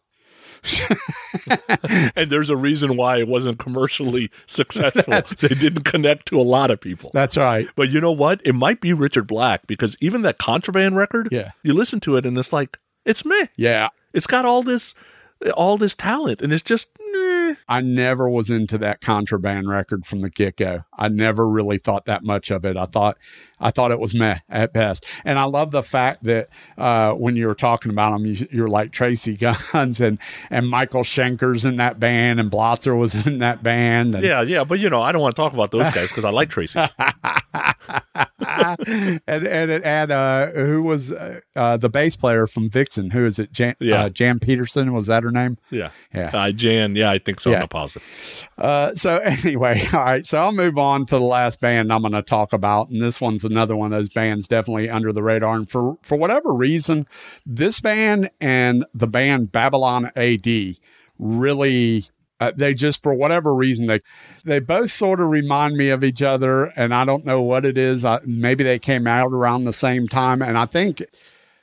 [2.17, 5.13] and there's a reason why it wasn't commercially successful.
[5.41, 7.11] they didn't connect to a lot of people.
[7.13, 7.69] That's right.
[7.77, 8.41] But you know what?
[8.45, 11.51] It might be Richard Black because even that Contraband record, Yeah.
[11.63, 13.37] you listen to it and it's like, it's me.
[13.57, 13.89] Yeah.
[14.13, 14.95] It's got all this
[15.57, 17.55] all this talent and it's just eh.
[17.69, 20.85] I never was into that Contraband record from the get go.
[20.97, 22.77] I never really thought that much of it.
[22.79, 23.19] I thought,
[23.65, 25.07] I thought it was meh at best.
[25.25, 28.69] And I love the fact that uh, when you were talking about them, you, you're
[28.69, 29.39] like Tracii
[29.73, 30.19] Guns and
[30.51, 34.15] and Michael Schenker's in that band and Blotzer was in that band.
[34.15, 36.25] And, Yeah, yeah, but you know, I don't want to talk about those guys because
[36.25, 36.89] I like Tracii.
[38.47, 43.11] and and and uh, who was uh, uh, the bass player from Vixen?
[43.11, 43.53] Who is it?
[43.53, 44.05] Jan, Yeah.
[44.05, 45.59] uh, Jan Peterson was that her name?
[45.71, 45.91] Yeah.
[46.15, 46.31] Yeah.
[46.33, 47.51] Uh, Jan, yeah, I think so.
[47.51, 47.63] Yeah.
[47.63, 48.47] I'm positive.
[48.59, 50.25] Uh, so anyway, all right.
[50.27, 53.21] So I'll move on to the last band I'm going to talk about, and this
[53.21, 55.57] one's another one of those bands definitely under the radar.
[55.57, 57.07] And for for whatever reason,
[57.47, 60.47] this band and the band Babylon AD
[61.19, 62.07] really.
[62.41, 64.01] Uh, they just for whatever reason they
[64.45, 67.79] they both sort of remind me of each other and i don't know what it
[67.79, 71.01] is I, maybe they came out around the same time and i think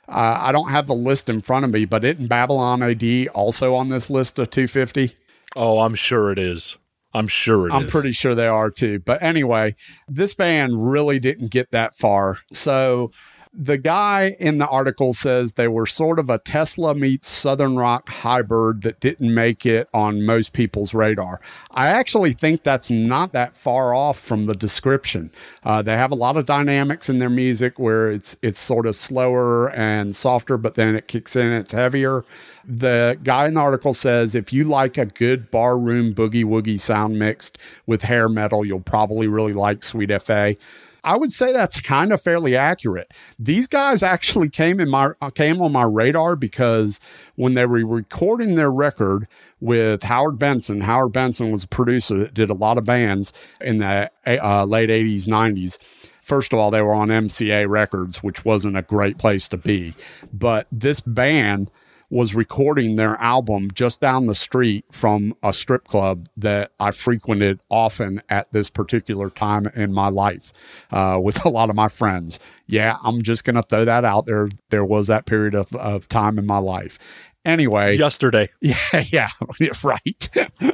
[0.08, 3.74] uh, i don't have the list in front of me but and Babylon AD also
[3.74, 5.14] on this list of 250
[5.54, 6.76] Oh, I'm sure it is.
[7.14, 7.74] I'm sure it is.
[7.74, 9.00] I'm pretty sure they are too.
[9.00, 9.74] But anyway,
[10.08, 12.38] this band really didn't get that far.
[12.52, 13.10] So
[13.54, 18.08] the guy in the article says they were sort of a Tesla meets Southern Rock
[18.08, 21.38] hybrid that didn't make it on most people's radar.
[21.70, 25.30] I actually think that's not that far off from the description.
[25.64, 28.96] Uh, they have a lot of dynamics in their music where it's it's sort of
[28.96, 32.24] slower and softer, but then it kicks in, it's heavier.
[32.64, 37.18] The guy in the article says if you like a good barroom boogie woogie sound
[37.18, 40.56] mixed with hair metal, you'll probably really like Sweet FA.
[41.04, 43.12] I would say that's kind of fairly accurate.
[43.38, 47.00] These guys actually came in my came on my radar because
[47.34, 49.26] when they were recording their record
[49.60, 53.78] with Howard Benson, Howard Benson was a producer that did a lot of bands in
[53.78, 55.78] the uh, late 80s, 90s.
[56.20, 59.94] First of all, they were on MCA Records, which wasn't a great place to be.
[60.32, 61.68] But this band
[62.12, 67.58] was recording their album just down the street from a strip club that I frequented
[67.70, 70.52] often at this particular time in my life
[70.90, 72.38] uh, with a lot of my friends.
[72.66, 74.50] Yeah, I'm just going to throw that out there.
[74.68, 76.98] There was that period of, of time in my life.
[77.46, 78.50] Anyway, Yesterday.
[78.60, 78.76] yeah,
[79.08, 79.28] yeah,
[79.82, 80.28] right.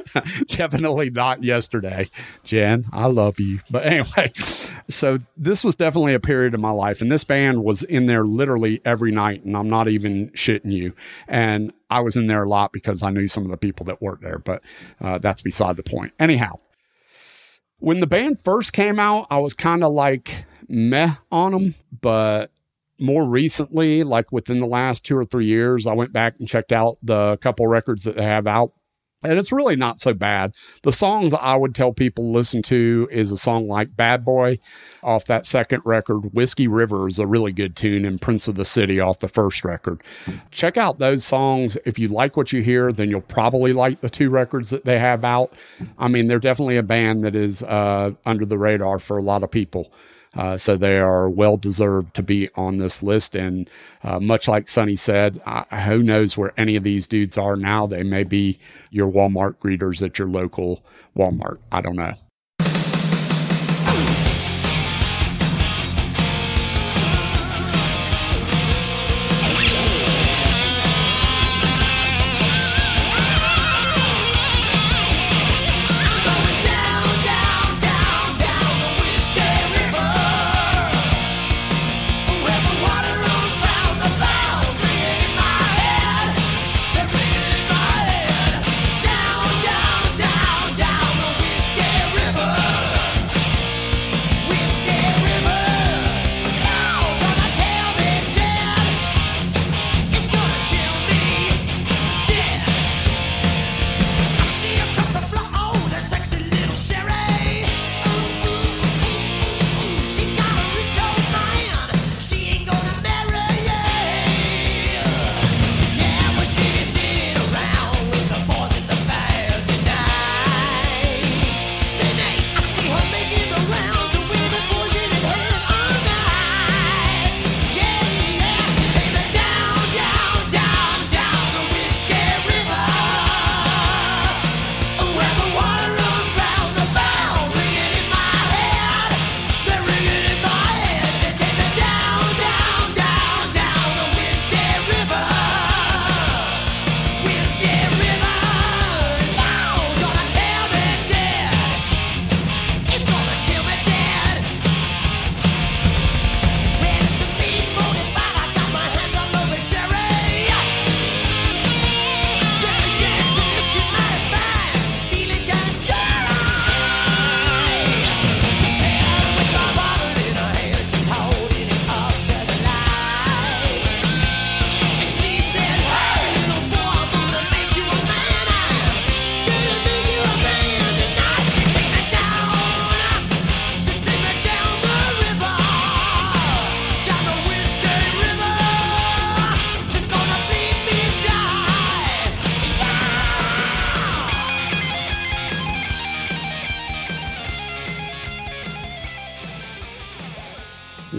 [0.49, 2.09] definitely not yesterday,
[2.43, 2.85] Jen.
[2.91, 3.61] I love you.
[3.71, 4.33] But anyway,
[4.89, 8.25] so this was definitely a period of my life, and this band was in there
[8.25, 10.93] literally every night, and I'm not even shitting you.
[11.27, 14.01] And I was in there a lot because I knew some of the people that
[14.01, 14.63] worked there, but
[14.99, 16.13] uh, that's beside the point.
[16.19, 16.59] Anyhow,
[17.77, 22.51] when the band first came out, I was kind of like meh on them, but
[22.99, 26.71] more recently, like within the last two or three years, I went back and checked
[26.71, 28.73] out the couple records that they have out.
[29.21, 30.51] And it's really not so bad.
[30.83, 34.59] The songs I would tell people to listen to is a song like Bad Boy
[35.03, 36.33] off that second record.
[36.33, 39.65] Whiskey River is a really good tune, and Prince of the City off the first
[39.65, 40.01] record.
[40.51, 41.77] Check out those songs.
[41.85, 44.99] If you like what you hear, then you'll probably like the two records that they
[44.99, 45.51] have out.
[45.97, 49.43] I mean, they're definitely a band that is uh, under the radar for a lot
[49.43, 49.91] of people.
[50.35, 53.35] Uh, so they are well deserved to be on this list.
[53.35, 53.69] And
[54.03, 57.87] uh, much like Sonny said, I, who knows where any of these dudes are now?
[57.87, 58.59] They may be
[58.91, 60.83] your Walmart greeters at your local
[61.17, 61.57] Walmart.
[61.71, 62.13] I don't know.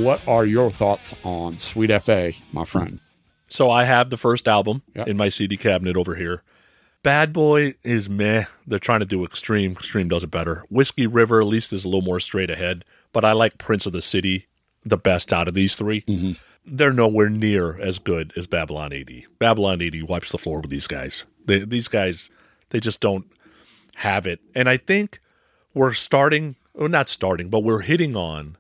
[0.01, 3.01] What are your thoughts on Sweet FA, my friend?
[3.49, 5.09] So I have the first album Yep.
[5.09, 6.43] in my CD cabinet over here.
[7.03, 8.45] Bad Boy is meh.
[8.67, 9.73] They're trying to do Extreme.
[9.73, 10.65] Extreme does it better.
[10.71, 12.85] Whiskey River at least is a little more straight ahead.
[13.13, 14.47] But I like Prince of the City
[14.85, 16.33] the best out of these 3 mm-hmm.
[16.65, 19.11] They're nowhere near as good as Babylon AD.
[19.39, 21.25] Babylon AD wipes the floor with these guys.
[21.45, 22.31] They, these guys,
[22.71, 23.27] they just don't
[23.97, 24.41] have it.
[24.55, 25.21] And I think
[25.75, 28.57] we're starting, or not starting, but we're hitting on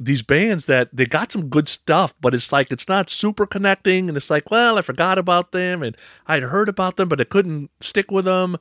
[0.00, 4.08] these bands that they got some good stuff, but it's like it's not super connecting,
[4.08, 5.96] and it's like, well, I forgot about them, and
[6.26, 8.56] I'd heard about them, but I couldn't stick with them.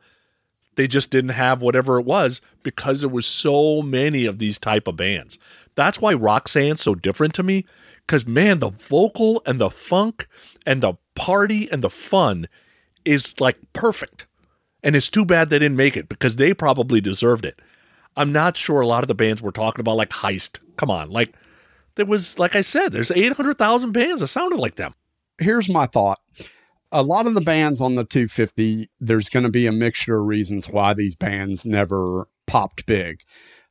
[0.76, 4.88] They just didn't have whatever it was because there was so many of these type
[4.88, 5.38] of bands.
[5.76, 7.66] That's why Roxanne's so different to me.
[8.06, 10.28] Because man, the vocal and the funk
[10.66, 12.48] and the party and the fun
[13.06, 14.26] is like perfect.
[14.82, 17.62] And it's too bad they didn't make it because they probably deserved it.
[18.16, 20.60] I'm not sure a lot of the bands we're talking about, like Heist.
[20.78, 21.36] Come on, like
[21.96, 24.94] there was, like I said, there's 800,000 bands that sounded like them.
[25.38, 26.20] Here's my thought.
[26.92, 30.26] A lot of the bands on the 250, there's going to be a mixture of
[30.26, 33.22] reasons why these bands never popped big.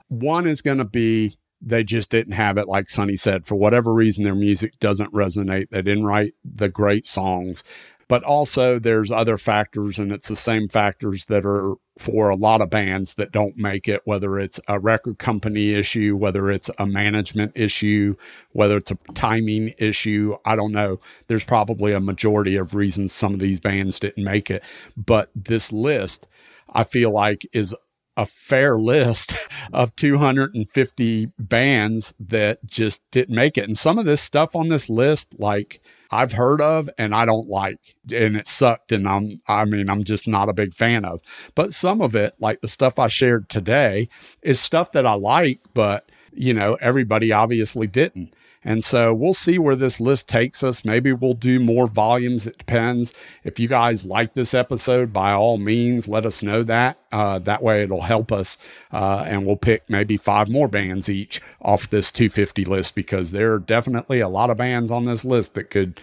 [0.09, 3.93] One is going to be they just didn't have it, like Sonny said, for whatever
[3.93, 5.71] reason, their music doesn't resonate.
[5.71, 7.65] They didn't write the great songs.
[8.09, 12.61] But also, there's other factors, and it's the same factors that are for a lot
[12.61, 16.87] of bands that don't make it, whether it's a record company issue, whether it's a
[16.87, 18.15] management issue,
[18.53, 20.37] whether it's a timing issue.
[20.45, 21.01] I don't know.
[21.27, 24.63] There's probably a majority of reasons some of these bands didn't make it.
[24.97, 26.27] But this list,
[26.73, 27.75] I feel like, is
[28.17, 29.35] a fair list
[29.73, 33.65] of 250 bands that just didn't make it.
[33.65, 35.81] And some of this stuff on this list, like
[36.11, 38.93] I've heard of and I don't like, and it sucked.
[38.93, 41.21] And I'm, I mean, I'm just not a big fan of.
[41.55, 44.09] But some of it, like the stuff I shared today,
[44.43, 48.33] is stuff that I like, but you know, everybody obviously didn't.
[48.65, 50.85] And so we'll see where this list takes us.
[50.85, 52.47] Maybe we'll do more volumes.
[52.47, 53.15] It depends.
[53.45, 56.99] If you guys like this episode, by all means, let us know that.
[57.13, 58.59] Uh, that way it'll help us.
[58.93, 63.53] Uh, and we'll pick maybe five more bands each off this 250 list because there
[63.53, 66.01] are definitely a lot of bands on this list that could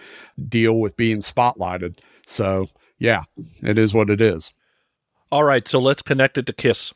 [0.48, 1.98] deal with being spotlighted.
[2.26, 2.68] So
[2.98, 3.24] yeah,
[3.62, 4.52] it is what it is.
[5.30, 6.92] All right, so let's connect it to Kiss.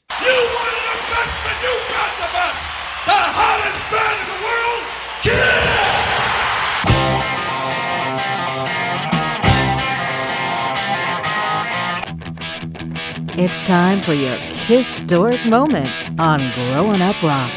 [13.37, 17.51] It's time for your historic moment on Growin' Up Rock.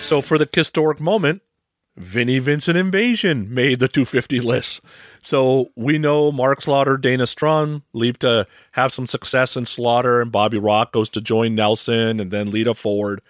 [0.00, 1.42] So for the historic moment,
[1.94, 4.80] Vinnie Vincent Invasion made the 250 list.
[5.20, 10.32] So we know Mark Slaughter, Dana Strum leave to have some success in Slaughter, and
[10.32, 13.20] Bobby Rock goes to join Nelson and then Lita Ford.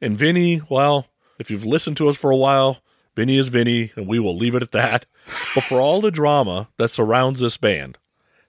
[0.00, 1.06] And Vinnie, well,
[1.38, 2.78] if you've listened to us for a while,
[3.16, 5.06] Vinnie is Vinnie, and we will leave it at that.
[5.54, 7.98] But for all the drama that surrounds this band,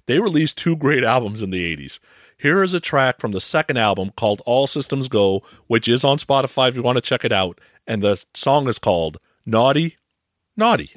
[0.06, 1.99] they released two great albums in the 80s.
[2.38, 6.18] Here is a track from the second album called All Systems Go, which is on
[6.18, 7.60] Spotify if you want to check it out.
[7.86, 9.98] And the song is called Naughty,
[10.56, 10.95] Naughty.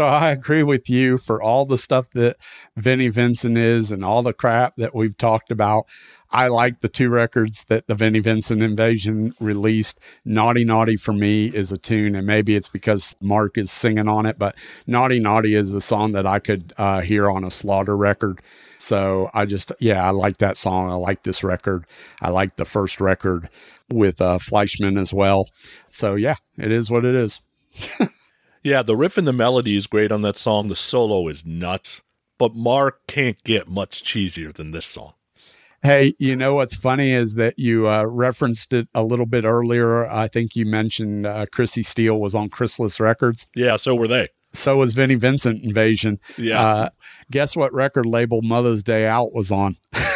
[0.00, 2.38] So I agree with you for all the stuff that
[2.74, 5.84] Vinnie Vincent is and all the crap that we've talked about.
[6.30, 10.00] I like the two records that the Vinnie Vincent Invasion released.
[10.24, 14.24] Naughty Naughty for me is a tune, and maybe it's because Mark is singing on
[14.24, 14.56] it, but
[14.86, 18.40] Naughty Naughty is a song that I could uh, hear on a Slaughter record.
[18.78, 20.90] So I just, yeah, I like that song.
[20.90, 21.84] I like this record.
[22.22, 23.50] I like the first record
[23.90, 25.50] with uh, Fleischman as well.
[25.90, 27.42] So yeah, it is what it is.
[28.62, 30.68] Yeah, the riff and the melody is great on that song.
[30.68, 32.02] The solo is nuts.
[32.38, 35.14] But Mark can't get much cheesier than this song.
[35.82, 40.06] Hey, you know what's funny is that you uh, referenced it a little bit earlier.
[40.06, 43.46] I think you mentioned uh, Chrissy Steele was on Chrysalis Records.
[43.54, 44.28] Yeah, so were they.
[44.52, 46.18] So was Vinnie Vincent Invasion.
[46.36, 46.60] Yeah.
[46.60, 46.88] Uh,
[47.30, 49.76] guess what record label Mother's Day Out was on?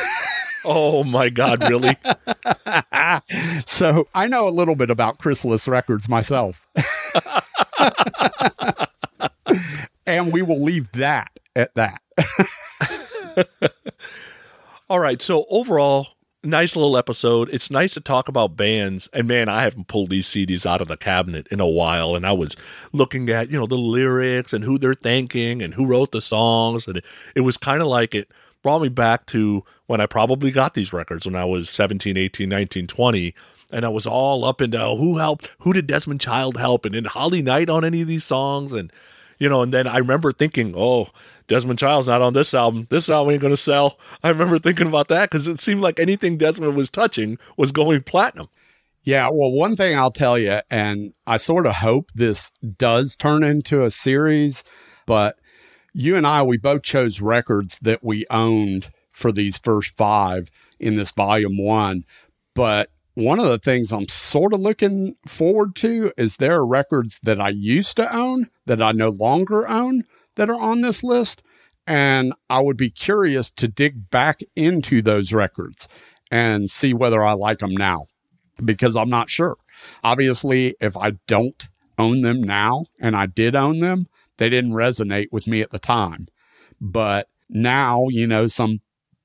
[0.65, 1.97] Oh my God, really?
[3.66, 6.62] so I know a little bit about Chrysalis Records myself.
[10.06, 12.01] and we will leave that at that.
[14.90, 15.20] All right.
[15.22, 16.09] So overall,
[16.43, 17.48] nice little episode.
[17.52, 19.09] It's nice to talk about bands.
[19.12, 22.14] And man, I haven't pulled these CDs out of the cabinet in a while.
[22.14, 22.56] And I was
[22.93, 26.86] looking at, you know, the lyrics and who they're thanking and who wrote the songs.
[26.86, 27.05] And it,
[27.35, 28.31] it was kind of like it
[28.62, 32.48] brought me back to when I probably got these records when I was 17, 18,
[32.48, 33.35] 19, 20.
[33.74, 36.92] And I was all up into oh, who helped, who did Desmond Child help, and
[36.92, 38.92] did Holly Knight on any of these songs, and
[39.38, 41.09] you know, and then I remember thinking, oh,
[41.48, 42.86] Desmond Child's not on this album.
[42.88, 43.98] This album ain't gonna sell.
[44.22, 48.05] I remember thinking about that because it seemed like anything Desmond was touching was going
[48.05, 48.48] platinum.
[49.02, 53.42] Yeah, well, one thing I'll tell you, and I sort of hope this does turn
[53.42, 54.62] into a series,
[55.05, 55.40] but
[55.92, 60.48] you and I, we both chose records that we owned for these first five
[60.78, 62.05] in this volume one.
[62.55, 67.20] But one of the things I'm sort of looking forward to is there are records
[67.23, 70.03] that I used to own that I no longer own
[70.35, 71.43] that are on this list.
[71.86, 75.86] And I would be curious to dig back into those records
[76.31, 78.07] and see whether I like them now
[78.62, 79.57] because I'm not sure.
[80.03, 81.69] Obviously, if I don't
[81.99, 84.07] own them now and I did own them,
[84.39, 86.27] they didn't resonate with me at the time.
[86.81, 88.81] But now, you know, some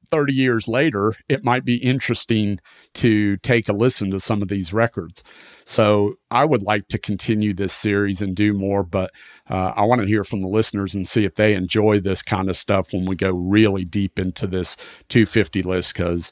[0.10, 2.60] 30 years later, it might be interesting
[2.95, 5.23] to take a listen to some of these records.
[5.65, 9.11] So I would like to continue this series and do more, but
[9.49, 12.49] uh, I want to hear from the listeners and see if they enjoy this kind
[12.49, 14.77] of stuff when we go really deep into this
[15.10, 15.94] 250 list.
[15.94, 16.31] Because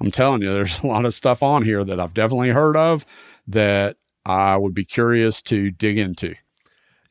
[0.00, 3.04] I'm telling you, there's a lot of stuff on here that I've definitely heard of
[3.46, 3.96] that
[4.26, 6.34] I would be curious to dig into.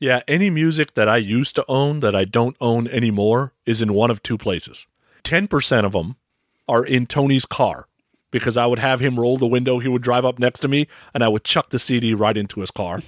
[0.00, 3.94] Yeah, any music that I used to own that I don't own anymore is in
[3.94, 4.86] one of two places.
[5.24, 6.16] 10% of them
[6.68, 7.88] are in Tony's car
[8.30, 9.78] because I would have him roll the window.
[9.78, 12.60] He would drive up next to me and I would chuck the CD right into
[12.60, 13.00] his car.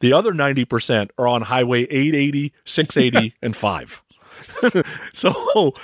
[0.00, 4.02] The other 90% are on Highway 880, 680, and 5.
[5.12, 5.74] so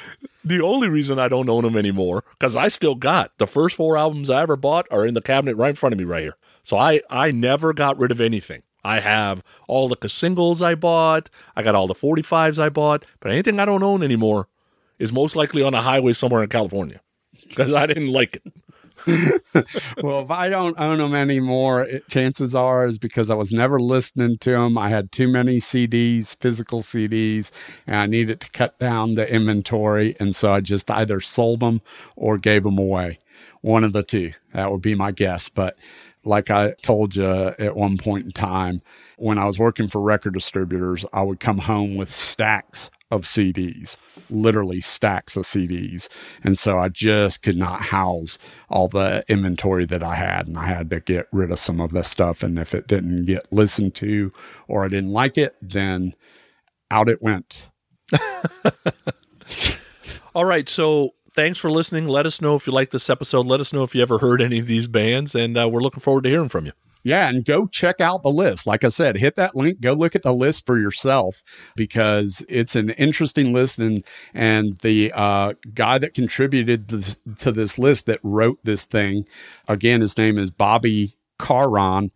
[0.44, 3.96] the only reason I don't own them anymore, because I still got the first four
[3.96, 6.36] albums I ever bought are in the cabinet right in front of me right here.
[6.62, 8.62] So I, I never got rid of anything.
[8.84, 11.28] I have all the singles I bought.
[11.56, 14.48] I got all the 45s I bought, but anything I don't own anymore
[14.98, 17.00] is most likely on a highway somewhere in California
[17.48, 18.52] because I didn't like it.
[20.02, 23.80] well, if I don't own them anymore, it, chances are is because I was never
[23.80, 24.76] listening to them.
[24.76, 27.52] I had too many CDs, physical CDs,
[27.86, 30.16] and I needed to cut down the inventory.
[30.18, 31.82] And so I just either sold them
[32.16, 33.20] or gave them away.
[33.60, 34.32] One of the two.
[34.52, 35.48] That would be my guess.
[35.48, 35.76] But
[36.24, 38.82] like I told you at one point in time,
[39.18, 43.96] when I was working for record distributors, I would come home with stacks of CDs,
[44.28, 46.08] literally stacks of CDs.
[46.42, 48.38] And so I just could not house
[48.68, 50.46] all the inventory that I had.
[50.48, 52.42] And I had to get rid of some of the stuff.
[52.42, 54.32] And if it didn't get listened to
[54.66, 56.14] or I didn't like it, then
[56.90, 57.68] out it went.
[60.34, 60.68] All right.
[60.68, 62.06] So thanks for listening.
[62.08, 63.46] Let us know if you like this episode.
[63.46, 65.34] Let us know if you ever heard any of these bands.
[65.34, 66.72] And uh, we're looking forward to hearing from you.
[67.06, 68.66] Yeah, and go check out the list.
[68.66, 71.40] Like I said, hit that link, go look at the list for yourself
[71.76, 74.04] because it's an interesting list and
[74.34, 79.24] and the uh, guy that contributed this, to this list that wrote this thing,
[79.68, 82.10] again his name is Bobby Caughron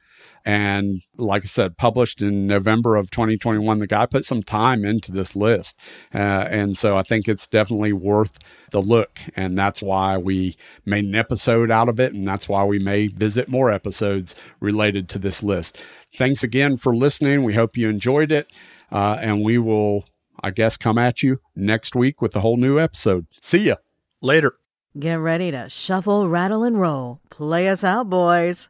[0.45, 3.79] and like I said, published in November of 2021.
[3.79, 5.77] The guy put some time into this list.
[6.15, 8.39] Uh, and so I think it's definitely worth
[8.71, 9.21] the look.
[9.37, 12.15] And that's why we made an episode out of it.
[12.15, 15.77] And that's why we may visit more episodes related to this list.
[16.17, 17.45] Thanks again for listening.
[17.45, 18.51] We hope you enjoyed it.
[18.91, 20.07] Uh, and we will,
[20.43, 23.27] I guess, come at you next week with a whole new episode.
[23.41, 23.77] See ya.
[24.23, 24.55] Later.
[24.99, 27.21] Get ready to shuffle, rattle, and roll.
[27.31, 28.70] Play us out, boys.